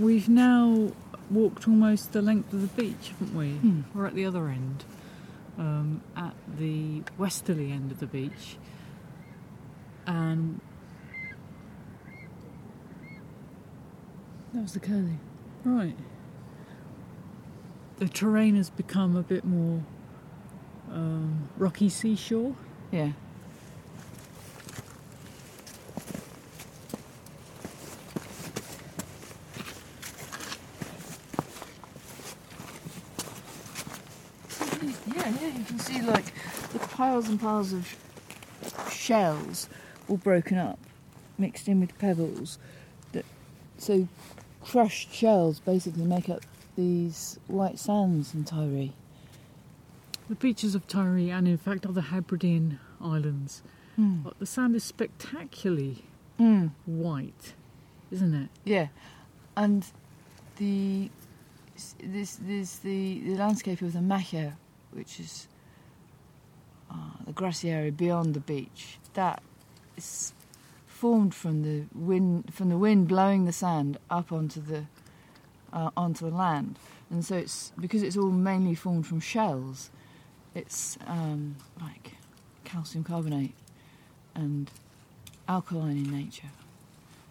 We've 0.00 0.28
now 0.28 0.90
walked 1.30 1.68
almost 1.68 2.12
the 2.12 2.20
length 2.20 2.52
of 2.52 2.60
the 2.60 2.82
beach, 2.82 3.12
haven't 3.20 3.36
we? 3.36 3.52
Hmm. 3.52 3.82
We're 3.94 4.06
at 4.06 4.16
the 4.16 4.24
other 4.24 4.48
end, 4.48 4.84
um, 5.56 6.02
at 6.16 6.34
the 6.58 7.02
westerly 7.16 7.70
end 7.70 7.92
of 7.92 8.00
the 8.00 8.06
beach, 8.06 8.56
and 10.08 10.60
That 14.52 14.62
was 14.62 14.72
the 14.72 14.80
curlew. 14.80 15.16
right, 15.64 15.96
the 17.98 18.08
terrain 18.08 18.56
has 18.56 18.70
become 18.70 19.16
a 19.16 19.22
bit 19.22 19.44
more 19.44 19.82
um, 20.90 21.48
rocky 21.56 21.88
seashore. 21.88 22.54
Yeah. 22.90 23.12
Yeah, 35.06 35.28
yeah, 35.40 35.58
you 35.58 35.64
can 35.64 35.78
see 35.78 36.00
like 36.02 36.32
the 36.72 36.78
piles 36.78 37.28
and 37.28 37.40
piles 37.40 37.72
of 37.72 37.96
shells 38.90 39.68
all 40.08 40.16
broken 40.16 40.58
up, 40.58 40.78
mixed 41.38 41.68
in 41.68 41.80
with 41.80 41.98
pebbles. 41.98 42.58
So 43.78 44.08
crushed 44.62 45.12
shells 45.12 45.60
basically 45.60 46.04
make 46.04 46.28
up 46.28 46.42
these 46.76 47.38
white 47.46 47.78
sands 47.78 48.34
in 48.34 48.44
Tiree. 48.44 48.92
The 50.28 50.34
beaches 50.34 50.74
of 50.74 50.86
Tiree 50.88 51.30
and, 51.30 51.46
in 51.46 51.56
fact, 51.56 51.86
other 51.86 52.00
Hebridean 52.00 52.78
islands. 53.00 53.62
Mm. 53.98 54.24
But 54.24 54.38
the 54.38 54.46
sand 54.46 54.74
is 54.76 54.84
spectacularly 54.84 56.04
Mm. 56.38 56.72
white, 56.84 57.54
isn't 58.10 58.34
it? 58.34 58.50
Yeah, 58.64 58.88
and 59.56 59.86
the 60.56 61.08
this 62.02 62.38
this 62.42 62.76
the, 62.76 63.20
the 63.20 63.36
landscape 63.36 63.80
of 63.80 63.94
the 63.94 64.00
machair, 64.00 64.52
which 64.92 65.18
is 65.18 65.48
uh, 66.90 66.94
the 67.24 67.32
grassy 67.32 67.70
area 67.70 67.90
beyond 67.90 68.34
the 68.34 68.40
beach, 68.40 68.98
that 69.14 69.42
is 69.96 70.34
formed 70.96 71.34
from 71.34 71.62
the 71.62 71.84
wind 71.94 72.52
from 72.54 72.70
the 72.70 72.78
wind 72.78 73.06
blowing 73.06 73.44
the 73.44 73.52
sand 73.52 73.98
up 74.10 74.32
onto 74.32 74.60
the 74.60 74.86
uh, 75.72 75.90
onto 75.96 76.28
the 76.28 76.34
land, 76.34 76.78
and 77.10 77.24
so 77.24 77.36
it's 77.36 77.72
because 77.78 78.02
it's 78.02 78.16
all 78.16 78.30
mainly 78.30 78.74
formed 78.74 79.06
from 79.06 79.20
shells. 79.20 79.90
It's 80.54 80.96
um, 81.06 81.56
like 81.80 82.12
calcium 82.64 83.04
carbonate 83.04 83.54
and 84.34 84.70
alkaline 85.46 85.98
in 85.98 86.10
nature. 86.10 86.50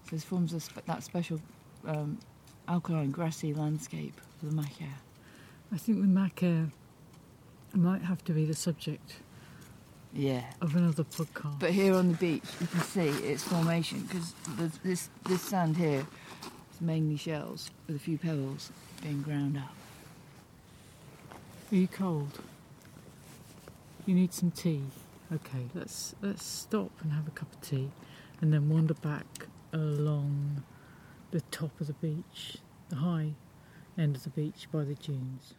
So 0.04 0.16
this 0.16 0.24
forms 0.24 0.64
spe- 0.64 0.86
that 0.86 1.04
special 1.04 1.42
um, 1.88 2.20
alkaline 2.68 3.10
grassy 3.10 3.52
landscape 3.54 4.22
of 4.42 4.50
the 4.52 4.56
machair. 4.56 4.98
I 5.74 5.78
think 5.78 6.02
the 6.02 6.08
machair 6.08 6.70
might 7.74 8.04
have 8.04 8.24
to 8.26 8.32
be 8.32 8.46
the 8.46 8.54
subject 8.54 9.16
Yeah. 10.16 10.44
of 10.62 10.76
another 10.76 11.04
podcast. 11.04 11.60
But 11.60 11.72
here 11.72 11.94
on 11.94 12.14
the 12.14 12.18
beach, 12.18 12.44
you 12.62 12.68
can 12.68 12.80
see 12.82 13.10
its 13.10 13.44
formation 13.44 14.02
because 14.02 14.34
this 14.84 15.10
this 15.26 15.42
sand 15.42 15.76
here 15.76 16.06
is 16.74 16.82
mainly 16.82 17.18
shells 17.18 17.70
with 17.86 17.98
a 17.98 18.00
few 18.00 18.18
pebbles 18.18 18.72
being 19.02 19.22
ground 19.22 19.58
up. 19.58 19.76
Are 21.72 21.76
you 21.76 21.88
cold? 21.88 22.40
You 24.06 24.16
need 24.16 24.34
some 24.34 24.52
tea. 24.52 24.84
Okay, 25.34 25.66
let's 25.74 26.16
let's 26.22 26.46
stop 26.46 26.92
and 27.02 27.12
have 27.12 27.28
a 27.28 27.32
cup 27.32 27.52
of 27.52 27.62
tea, 27.62 27.90
and 28.40 28.54
then 28.54 28.70
wander 28.70 28.94
back 28.94 29.48
along 29.74 30.64
the 31.32 31.42
top 31.52 31.82
of 31.82 31.88
the 31.88 31.94
beach, 31.94 32.58
the 32.90 32.98
high 32.98 33.32
end 33.98 34.16
of 34.16 34.24
the 34.24 34.30
beach 34.30 34.68
by 34.72 34.84
the 34.86 34.94
dunes. 34.96 35.56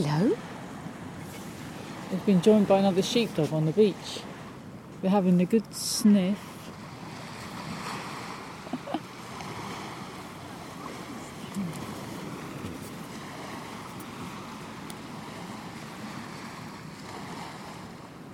Hello. 0.00 0.36
They've 2.08 2.24
been 2.24 2.40
joined 2.40 2.68
by 2.68 2.78
another 2.78 3.02
sheepdog 3.02 3.52
on 3.52 3.66
the 3.66 3.72
beach. 3.72 4.20
They're 5.02 5.10
having 5.10 5.40
a 5.40 5.44
good 5.44 5.74
sniff. 5.74 6.38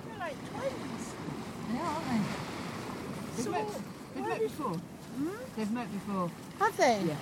They're 0.07 0.19
like 0.19 0.35
twins. 0.51 1.13
They 1.71 1.79
are, 1.79 1.85
aren't 1.85 2.05
they? 2.07 2.17
They've, 3.35 3.45
So, 3.45 3.51
met, 3.51 3.67
they've 4.13 4.23
met 4.27 4.39
before. 4.39 4.67
Hmm? 5.17 5.29
They've 5.55 5.71
met 5.71 5.91
before. 5.91 6.31
Have 6.59 6.77
they? 6.77 7.03
Yeah. 7.07 7.15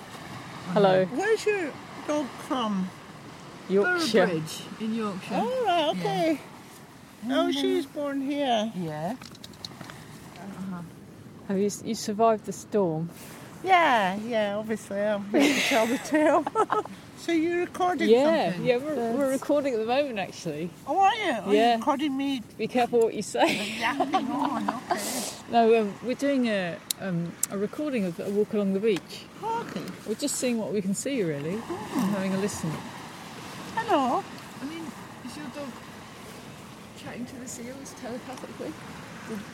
Hello, 0.72 1.04
Where's 1.06 1.46
your 1.46 1.72
dog 2.06 2.26
from? 2.48 2.90
Yorkshire. 3.68 4.26
Bridge 4.26 4.62
in 4.80 4.94
Yorkshire. 4.94 5.34
Oh, 5.34 5.64
right, 5.66 5.96
okay. 5.98 6.40
Oh, 7.30 7.50
she 7.50 7.76
was 7.76 7.86
born 7.86 8.20
here. 8.20 8.70
Yeah. 8.76 9.14
Have 11.48 11.58
you, 11.58 11.70
you 11.84 11.94
survived 11.94 12.44
the 12.46 12.52
storm? 12.52 13.10
Yeah, 13.62 14.16
yeah, 14.16 14.56
obviously. 14.56 15.00
I'm 15.00 15.24
here 15.30 15.54
to 15.54 15.60
tell 15.60 15.86
the 15.86 15.98
tale. 15.98 16.44
so 17.18 17.32
you're 17.32 17.60
recording 17.60 18.08
Yeah, 18.10 18.50
something? 18.50 18.66
yeah, 18.66 18.76
we're, 18.76 18.94
we're 19.12 19.30
recording 19.30 19.72
at 19.74 19.80
the 19.80 19.86
moment 19.86 20.18
actually. 20.18 20.68
Oh, 20.86 20.98
are 20.98 21.14
you? 21.14 21.32
Are 21.32 21.54
Yeah. 21.54 21.72
you 21.72 21.78
recording 21.78 22.16
me 22.16 22.42
Be 22.58 22.66
careful 22.66 23.00
what 23.00 23.14
you 23.14 23.22
say. 23.22 23.80
on? 23.84 24.68
Okay. 24.90 25.00
No, 25.50 25.80
um, 25.82 25.94
we're 26.04 26.14
doing 26.14 26.48
a, 26.48 26.76
um, 27.00 27.32
a 27.50 27.56
recording 27.58 28.04
of 28.04 28.18
a 28.20 28.28
walk 28.30 28.52
along 28.52 28.74
the 28.74 28.80
beach. 28.80 29.24
Okay. 29.42 29.80
We're 30.06 30.14
just 30.14 30.36
seeing 30.36 30.58
what 30.58 30.72
we 30.72 30.82
can 30.82 30.94
see, 30.94 31.22
really, 31.22 31.54
and 31.54 31.60
having 32.10 32.34
a 32.34 32.38
listen. 32.38 32.70
Hello. 33.86 34.22
I 34.62 34.64
mean, 34.66 34.82
is 35.26 35.36
your 35.36 35.46
dog 35.46 35.68
chatting 36.98 37.26
to 37.26 37.36
the 37.36 37.48
seals 37.48 37.94
telepathically? 38.00 38.72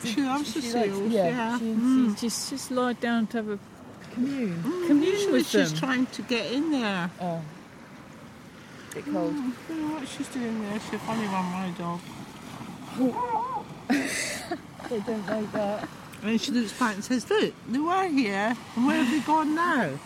She 0.03 0.21
loves 0.21 0.53
the 0.53 0.61
seals. 0.61 1.11
yeah, 1.11 1.27
Yeah. 1.27 1.57
She, 1.59 1.63
Mm. 1.65 2.15
she 2.19 2.27
just 2.27 2.49
just 2.49 2.71
lied 2.71 2.99
down 2.99 3.27
to 3.27 3.37
have 3.37 3.49
a 3.49 3.59
Commune. 4.13 4.61
Mm, 4.63 4.87
commune 4.87 5.31
with 5.31 5.47
she's 5.47 5.71
them. 5.71 5.79
trying 5.79 6.05
to 6.07 6.21
get 6.23 6.51
in 6.51 6.71
there. 6.71 7.09
Oh. 7.21 7.41
Bit 8.93 9.05
cold. 9.05 9.33
Mm, 9.33 9.53
I 9.53 9.67
don't 9.69 9.87
know 9.87 9.93
what 9.95 10.07
she's 10.07 10.27
doing 10.27 10.61
there. 10.63 10.79
She's 10.81 10.93
a 10.93 10.99
funny 10.99 11.27
one, 11.27 11.45
my 11.45 11.69
dog. 11.77 11.99
They 14.89 14.99
don't 14.99 15.25
like 15.25 15.51
that. 15.53 15.87
And 16.23 16.41
she 16.41 16.51
looks 16.51 16.73
back 16.77 16.95
and 16.95 17.03
says, 17.03 17.29
Look, 17.29 17.53
they 17.69 17.79
were 17.79 18.07
here, 18.09 18.57
and 18.75 18.85
where 18.85 19.01
have 19.01 19.09
they 19.09 19.21
gone 19.25 19.55
now? 19.55 19.97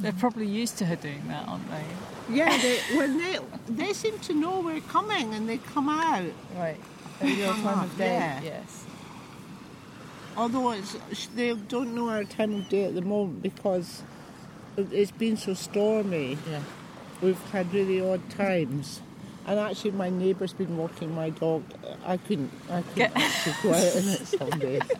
They're 0.00 0.12
probably 0.12 0.46
used 0.46 0.76
to 0.78 0.86
her 0.86 0.96
doing 0.96 1.22
that, 1.28 1.48
aren't 1.48 1.70
they? 1.70 1.84
Yeah, 2.34 2.56
they, 2.58 2.78
when 2.96 3.16
they 3.18 3.38
they 3.68 3.92
seem 3.92 4.18
to 4.20 4.34
know 4.34 4.60
we're 4.60 4.80
coming 4.80 5.32
and 5.34 5.48
they 5.48 5.58
come 5.58 5.88
out. 5.88 6.24
Right. 6.56 6.76
At 7.20 7.28
your 7.28 7.54
time 7.54 7.84
of 7.84 7.96
day. 7.96 8.06
yeah. 8.14 8.40
Yes. 8.42 8.84
Although 10.36 10.72
it's, 10.72 10.96
they 11.36 11.54
don't 11.54 11.94
know 11.94 12.08
our 12.08 12.24
time 12.24 12.54
of 12.54 12.68
day 12.68 12.84
at 12.84 12.94
the 12.94 13.02
moment 13.02 13.40
because 13.42 14.02
it- 14.76 14.92
it's 14.92 15.12
been 15.12 15.36
so 15.36 15.54
stormy. 15.54 16.36
Yeah. 16.50 16.60
We've 17.22 17.40
had 17.52 17.72
really 17.72 18.00
odd 18.00 18.28
times. 18.30 19.00
And 19.46 19.60
actually, 19.60 19.92
my 19.92 20.10
neighbour's 20.10 20.52
been 20.54 20.76
walking 20.76 21.14
my 21.14 21.30
dog. 21.30 21.62
I 22.04 22.16
couldn't, 22.16 22.50
I 22.68 22.82
couldn't 22.82 22.94
Get- 22.96 23.16
actually 23.16 23.54
go 23.62 23.74
out 23.74 23.94
in 23.96 24.08
it 24.08 24.26
some 24.26 24.50
days. 24.58 24.82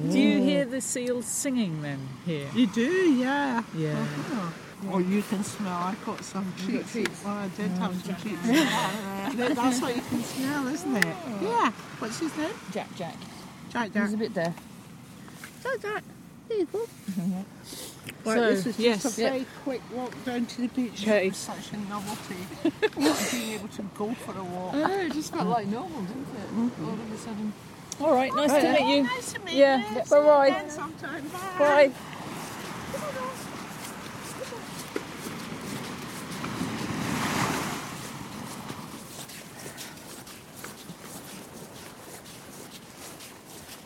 Do 0.00 0.18
you 0.18 0.42
hear 0.42 0.64
the 0.64 0.80
seals 0.80 1.24
singing 1.26 1.82
then 1.82 2.08
here? 2.26 2.48
You 2.54 2.66
do, 2.66 2.82
yeah. 3.12 3.62
Yeah. 3.76 3.92
Uh-huh. 3.92 4.50
Or 4.92 5.00
you 5.00 5.22
can 5.22 5.42
smell. 5.44 5.72
I 5.72 5.94
got 6.04 6.22
some 6.24 6.52
You 6.66 6.78
got 6.78 6.88
treats. 6.88 6.92
treats? 6.92 7.24
Well, 7.24 7.34
I 7.34 7.48
did 7.48 7.70
have 7.72 8.04
some 8.04 8.16
treats. 8.16 8.42
That- 8.46 9.52
That's 9.56 9.80
what 9.80 9.96
you 9.96 10.02
can 10.02 10.22
smell, 10.22 10.66
isn't 10.68 10.96
it? 10.96 11.06
Oh. 11.06 11.38
Yeah. 11.42 11.70
What's 12.00 12.18
his 12.18 12.36
name? 12.36 12.50
Jack 12.72 12.94
Jack. 12.96 13.16
Jack 13.70 13.92
Jack. 13.92 14.02
He's 14.04 14.12
a 14.14 14.16
bit 14.16 14.34
deaf. 14.34 14.54
Jack 15.62 15.80
Jack. 15.80 16.04
There 16.48 16.58
you 16.58 16.66
go. 16.66 16.78
Mm-hmm. 16.80 17.40
Well, 18.24 18.34
So, 18.36 18.40
this 18.50 18.64
was 18.66 18.76
just 18.76 18.78
yes. 18.80 19.04
a 19.06 19.08
very 19.22 19.46
quick 19.62 19.80
walk 19.94 20.12
down 20.24 20.44
to 20.46 20.60
the 20.62 20.68
beach. 20.68 21.02
Okay. 21.02 21.26
It 21.26 21.30
was 21.30 21.36
such 21.38 21.72
a 21.72 21.76
novelty. 21.88 22.36
Not 23.00 23.28
being 23.30 23.52
able 23.54 23.68
to 23.68 23.82
go 23.96 24.12
for 24.14 24.36
a 24.38 24.44
walk. 24.44 24.74
I 24.74 24.78
know, 24.80 24.98
it 25.00 25.12
just 25.12 25.32
felt 25.32 25.46
like 25.46 25.66
normal, 25.68 26.02
didn't 26.02 26.22
it? 26.22 26.50
Mm-hmm. 26.54 26.84
All 26.84 26.92
of 26.92 27.12
a 27.12 27.16
sudden. 27.18 27.52
All 28.00 28.12
right, 28.14 28.34
nice 28.34 28.50
to 28.52 28.72
meet 28.72 28.96
you. 28.96 29.02
Nice 29.04 29.32
to 29.32 29.38
meet 29.40 29.54
Yeah, 29.54 29.78
you. 29.78 29.96
yeah, 29.96 30.02
See 30.04 30.14
bye-bye. 30.14 30.68
sometime. 30.68 31.28
Bye. 31.58 31.88
Bye. 31.88 31.92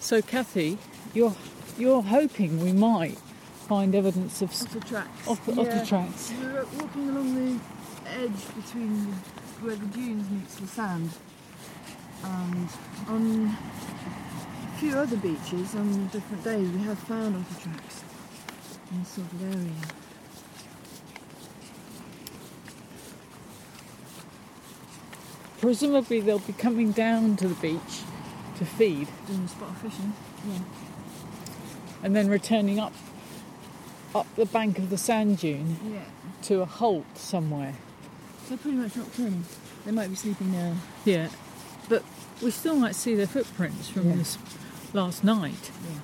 So, 0.00 0.22
Kathy, 0.22 0.78
you're 1.14 1.34
you're 1.76 2.02
hoping 2.02 2.60
we 2.62 2.72
might 2.72 3.18
find 3.68 3.94
evidence 3.94 4.42
of, 4.42 4.50
Otter 4.62 4.80
tracks. 4.80 5.28
of, 5.28 5.44
the- 5.46 5.60
of 5.60 5.66
the 5.66 5.84
tracks. 5.86 6.32
We 6.32 6.46
were 6.46 6.66
walking 6.78 7.08
along 7.10 7.34
the 7.34 7.60
edge 8.10 8.54
between 8.56 9.04
where 9.60 9.76
the 9.76 9.86
dunes 9.86 10.28
meets 10.30 10.54
the 10.56 10.66
sand, 10.66 11.10
and 12.24 12.68
on 13.08 13.56
a 13.97 13.97
few 14.78 14.96
other 14.96 15.16
beaches 15.16 15.74
on 15.74 16.06
different 16.08 16.44
days 16.44 16.68
we 16.70 16.80
have 16.82 16.98
found 17.00 17.34
otter 17.36 17.60
tracks 17.60 18.04
in 18.92 18.98
this 19.00 19.08
sort 19.08 19.32
of 19.32 19.54
area. 19.54 19.72
Presumably, 25.60 26.20
they'll 26.20 26.38
be 26.38 26.52
coming 26.52 26.92
down 26.92 27.36
to 27.36 27.48
the 27.48 27.54
beach 27.56 28.02
to 28.58 28.64
feed, 28.64 29.08
Doing 29.26 29.48
spot 29.48 29.70
of 29.70 29.78
fishing. 29.78 30.12
Yeah. 30.46 30.58
and 32.02 32.14
then 32.14 32.28
returning 32.28 32.78
up 32.78 32.92
up 34.14 34.26
the 34.36 34.46
bank 34.46 34.78
of 34.78 34.88
the 34.90 34.96
sand 34.98 35.38
dune 35.38 35.76
Yeah. 35.92 36.00
to 36.42 36.62
a 36.62 36.64
holt 36.64 37.04
somewhere. 37.18 37.74
They're 38.48 38.56
pretty 38.56 38.76
much 38.78 38.96
nocturnal. 38.96 39.40
They 39.84 39.90
might 39.92 40.08
be 40.08 40.14
sleeping 40.16 40.52
now. 40.52 40.74
Yeah, 41.04 41.28
but 41.88 42.02
we 42.40 42.50
still 42.50 42.76
might 42.76 42.94
see 42.94 43.14
their 43.14 43.26
footprints 43.26 43.88
from 43.88 44.08
Yeah. 44.10 44.16
this 44.16 44.38
last 44.92 45.24
night. 45.24 45.70
Yeah. 45.84 46.00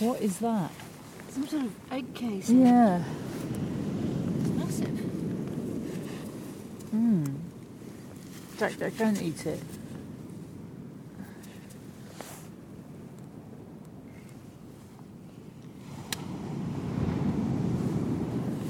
What 0.00 0.20
is 0.22 0.38
that? 0.38 0.70
Some 1.30 1.46
sort 1.48 1.64
of 1.64 1.72
egg 1.90 2.14
case. 2.14 2.48
Yeah. 2.50 3.02
Massive. 4.54 4.98
Hmm. 6.90 7.24
Jack, 8.58 8.78
Jack, 8.78 8.96
don't 8.96 9.20
eat 9.20 9.44
it. 9.44 9.60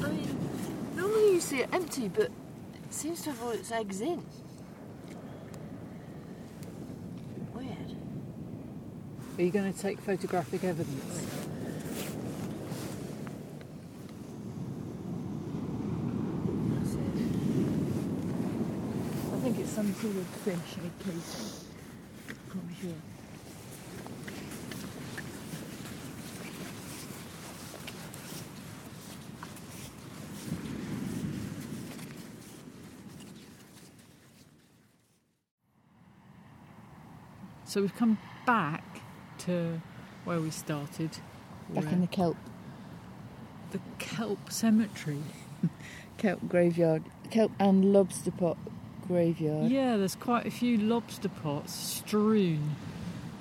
I 0.03 0.09
mean, 0.09 0.37
normally 0.97 1.41
you 1.89 1.95
see 1.95 2.05
it 2.05 2.07
empty, 2.07 2.09
but 2.09 2.31
it 2.75 2.95
seems 2.95 3.23
to 3.23 3.31
have 3.31 3.43
all 3.43 3.51
its 3.51 3.71
eggs 3.73 4.01
in. 4.01 4.25
Weird. 7.55 7.97
Are 9.39 9.43
you 9.43 9.51
going 9.51 9.73
to 9.73 9.79
take 9.79 10.01
photographic 10.01 10.65
evidence? 10.65 11.25
I 19.33 19.41
think 19.41 19.59
it's 19.61 19.71
some 19.71 19.95
sort 19.95 20.17
of 20.17 20.27
fish 20.27 20.57
egg 20.85 20.99
case. 21.05 21.65
Can't 22.53 22.99
So 37.79 37.83
we've 37.83 37.95
come 37.95 38.19
back 38.45 39.03
to 39.47 39.81
where 40.25 40.41
we 40.41 40.51
started. 40.51 41.11
Back 41.71 41.93
in 41.93 42.01
the 42.01 42.09
kelp. 42.09 42.37
the 43.71 43.79
kelp 44.01 44.51
cemetery. 44.51 45.23
kelp 46.19 46.41
graveyard, 46.49 47.05
kelp 47.31 47.53
and 47.61 47.93
lobster 47.93 48.33
pot 48.33 48.57
graveyard. 49.07 49.71
Yeah, 49.71 49.97
there's 49.97 50.17
quite 50.17 50.45
a 50.45 50.51
few 50.51 50.77
lobster 50.77 51.29
pots 51.29 51.73
strewn 51.73 52.75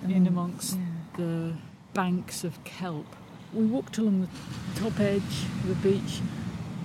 in 0.04 0.26
Mm, 0.26 0.28
amongst 0.28 0.76
yeah. 0.78 0.84
the 1.18 1.54
banks 1.96 2.44
of 2.44 2.64
kelp. 2.64 3.08
We 3.56 3.66
walked 3.66 3.98
along 3.98 4.22
the 4.22 4.80
top 4.80 5.00
edge 5.00 5.46
of 5.64 5.68
the 5.68 5.90
beach 5.90 6.22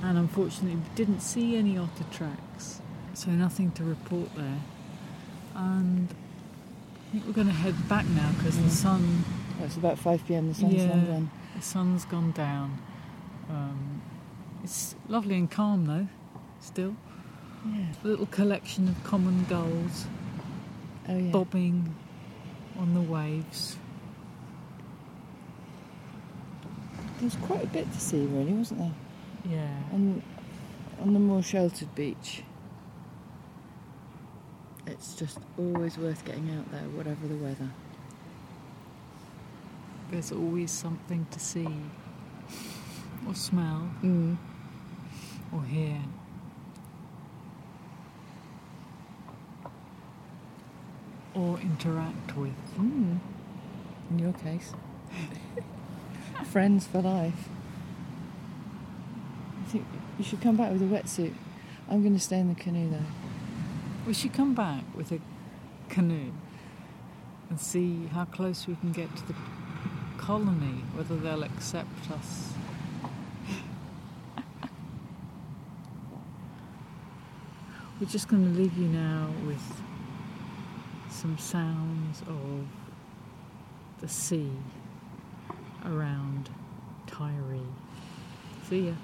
and 0.02 0.16
unfortunately 0.16 0.76
we 0.76 0.94
didn't 0.94 1.20
see 1.20 1.56
any 1.56 1.76
otter 1.76 2.04
tracks, 2.10 2.80
so 3.12 3.30
nothing 3.30 3.72
to 3.72 3.84
report 3.84 4.34
there. 4.36 4.60
And 5.54 6.08
think 7.12 7.26
we're 7.26 7.32
going 7.32 7.46
to 7.46 7.52
head 7.52 7.74
back 7.88 8.06
now 8.06 8.30
because 8.38 8.56
Mm. 8.56 8.64
the 8.64 8.70
sun 8.70 9.24
Oh, 9.60 9.64
it's 9.64 9.76
about 9.76 9.98
5 9.98 10.26
pm, 10.26 10.48
the 10.48 10.54
sun's 10.54 10.74
Yeah. 10.74 10.88
gone 10.88 11.04
down. 11.06 11.30
the 11.54 11.62
sun's 11.62 12.04
gone 12.06 12.32
down. 12.32 12.78
Um, 13.50 14.00
it's 14.64 14.94
lovely 15.08 15.36
and 15.36 15.50
calm 15.50 15.86
though, 15.86 16.08
still. 16.60 16.96
Yeah. 17.70 17.84
A 18.02 18.06
little 18.08 18.26
collection 18.26 18.88
of 18.88 19.02
common 19.04 19.44
gulls 19.48 20.06
Oh, 21.08 21.16
yeah. 21.16 21.30
bobbing 21.30 21.94
on 22.78 22.94
the 22.94 23.00
waves. 23.02 23.76
There 27.18 27.24
was 27.26 27.36
quite 27.36 27.62
a 27.62 27.68
bit 27.68 27.92
to 27.92 28.00
see, 28.00 28.24
really, 28.26 28.52
wasn't 28.52 28.80
there? 28.80 28.92
Yeah. 29.48 29.94
On, 29.94 30.22
on 31.00 31.12
the 31.12 31.20
more 31.20 31.42
sheltered 31.42 31.94
beach. 31.94 32.42
It's 34.92 35.14
just 35.14 35.38
always 35.58 35.96
worth 35.96 36.22
getting 36.26 36.50
out 36.54 36.70
there, 36.70 36.82
whatever 36.90 37.26
the 37.26 37.36
weather. 37.36 37.70
There's 40.10 40.30
always 40.30 40.70
something 40.70 41.26
to 41.30 41.40
see, 41.40 41.66
or 43.26 43.34
smell, 43.34 43.88
Mm. 44.02 44.36
or 45.50 45.62
hear. 45.62 45.98
Or 51.34 51.58
interact 51.58 52.36
with. 52.36 52.76
Mm. 52.76 53.18
In 54.10 54.18
your 54.18 54.34
case. 54.34 54.74
Friends 56.44 56.86
for 56.86 57.00
life. 57.00 57.48
I 59.58 59.64
think 59.70 59.86
you 60.18 60.24
should 60.24 60.42
come 60.42 60.58
back 60.58 60.70
with 60.70 60.82
a 60.82 60.84
wetsuit. 60.84 61.32
I'm 61.88 62.02
going 62.02 62.12
to 62.12 62.20
stay 62.20 62.40
in 62.40 62.48
the 62.48 62.54
canoe 62.54 62.90
though. 62.90 63.31
We 64.04 64.14
should 64.14 64.32
come 64.32 64.52
back 64.52 64.82
with 64.96 65.12
a 65.12 65.20
canoe 65.88 66.32
and 67.48 67.60
see 67.60 68.06
how 68.06 68.24
close 68.24 68.66
we 68.66 68.74
can 68.74 68.90
get 68.90 69.14
to 69.16 69.28
the 69.28 69.34
colony, 70.18 70.82
whether 70.94 71.16
they'll 71.16 71.44
accept 71.44 72.10
us. 72.10 72.52
We're 78.00 78.08
just 78.08 78.26
going 78.26 78.44
to 78.52 78.60
leave 78.60 78.76
you 78.76 78.88
now 78.88 79.28
with 79.46 79.62
some 81.08 81.38
sounds 81.38 82.22
of 82.22 82.66
the 84.00 84.08
sea 84.08 84.50
around 85.84 86.50
Tiree. 87.06 87.60
See 88.68 88.88
ya. 88.88 88.94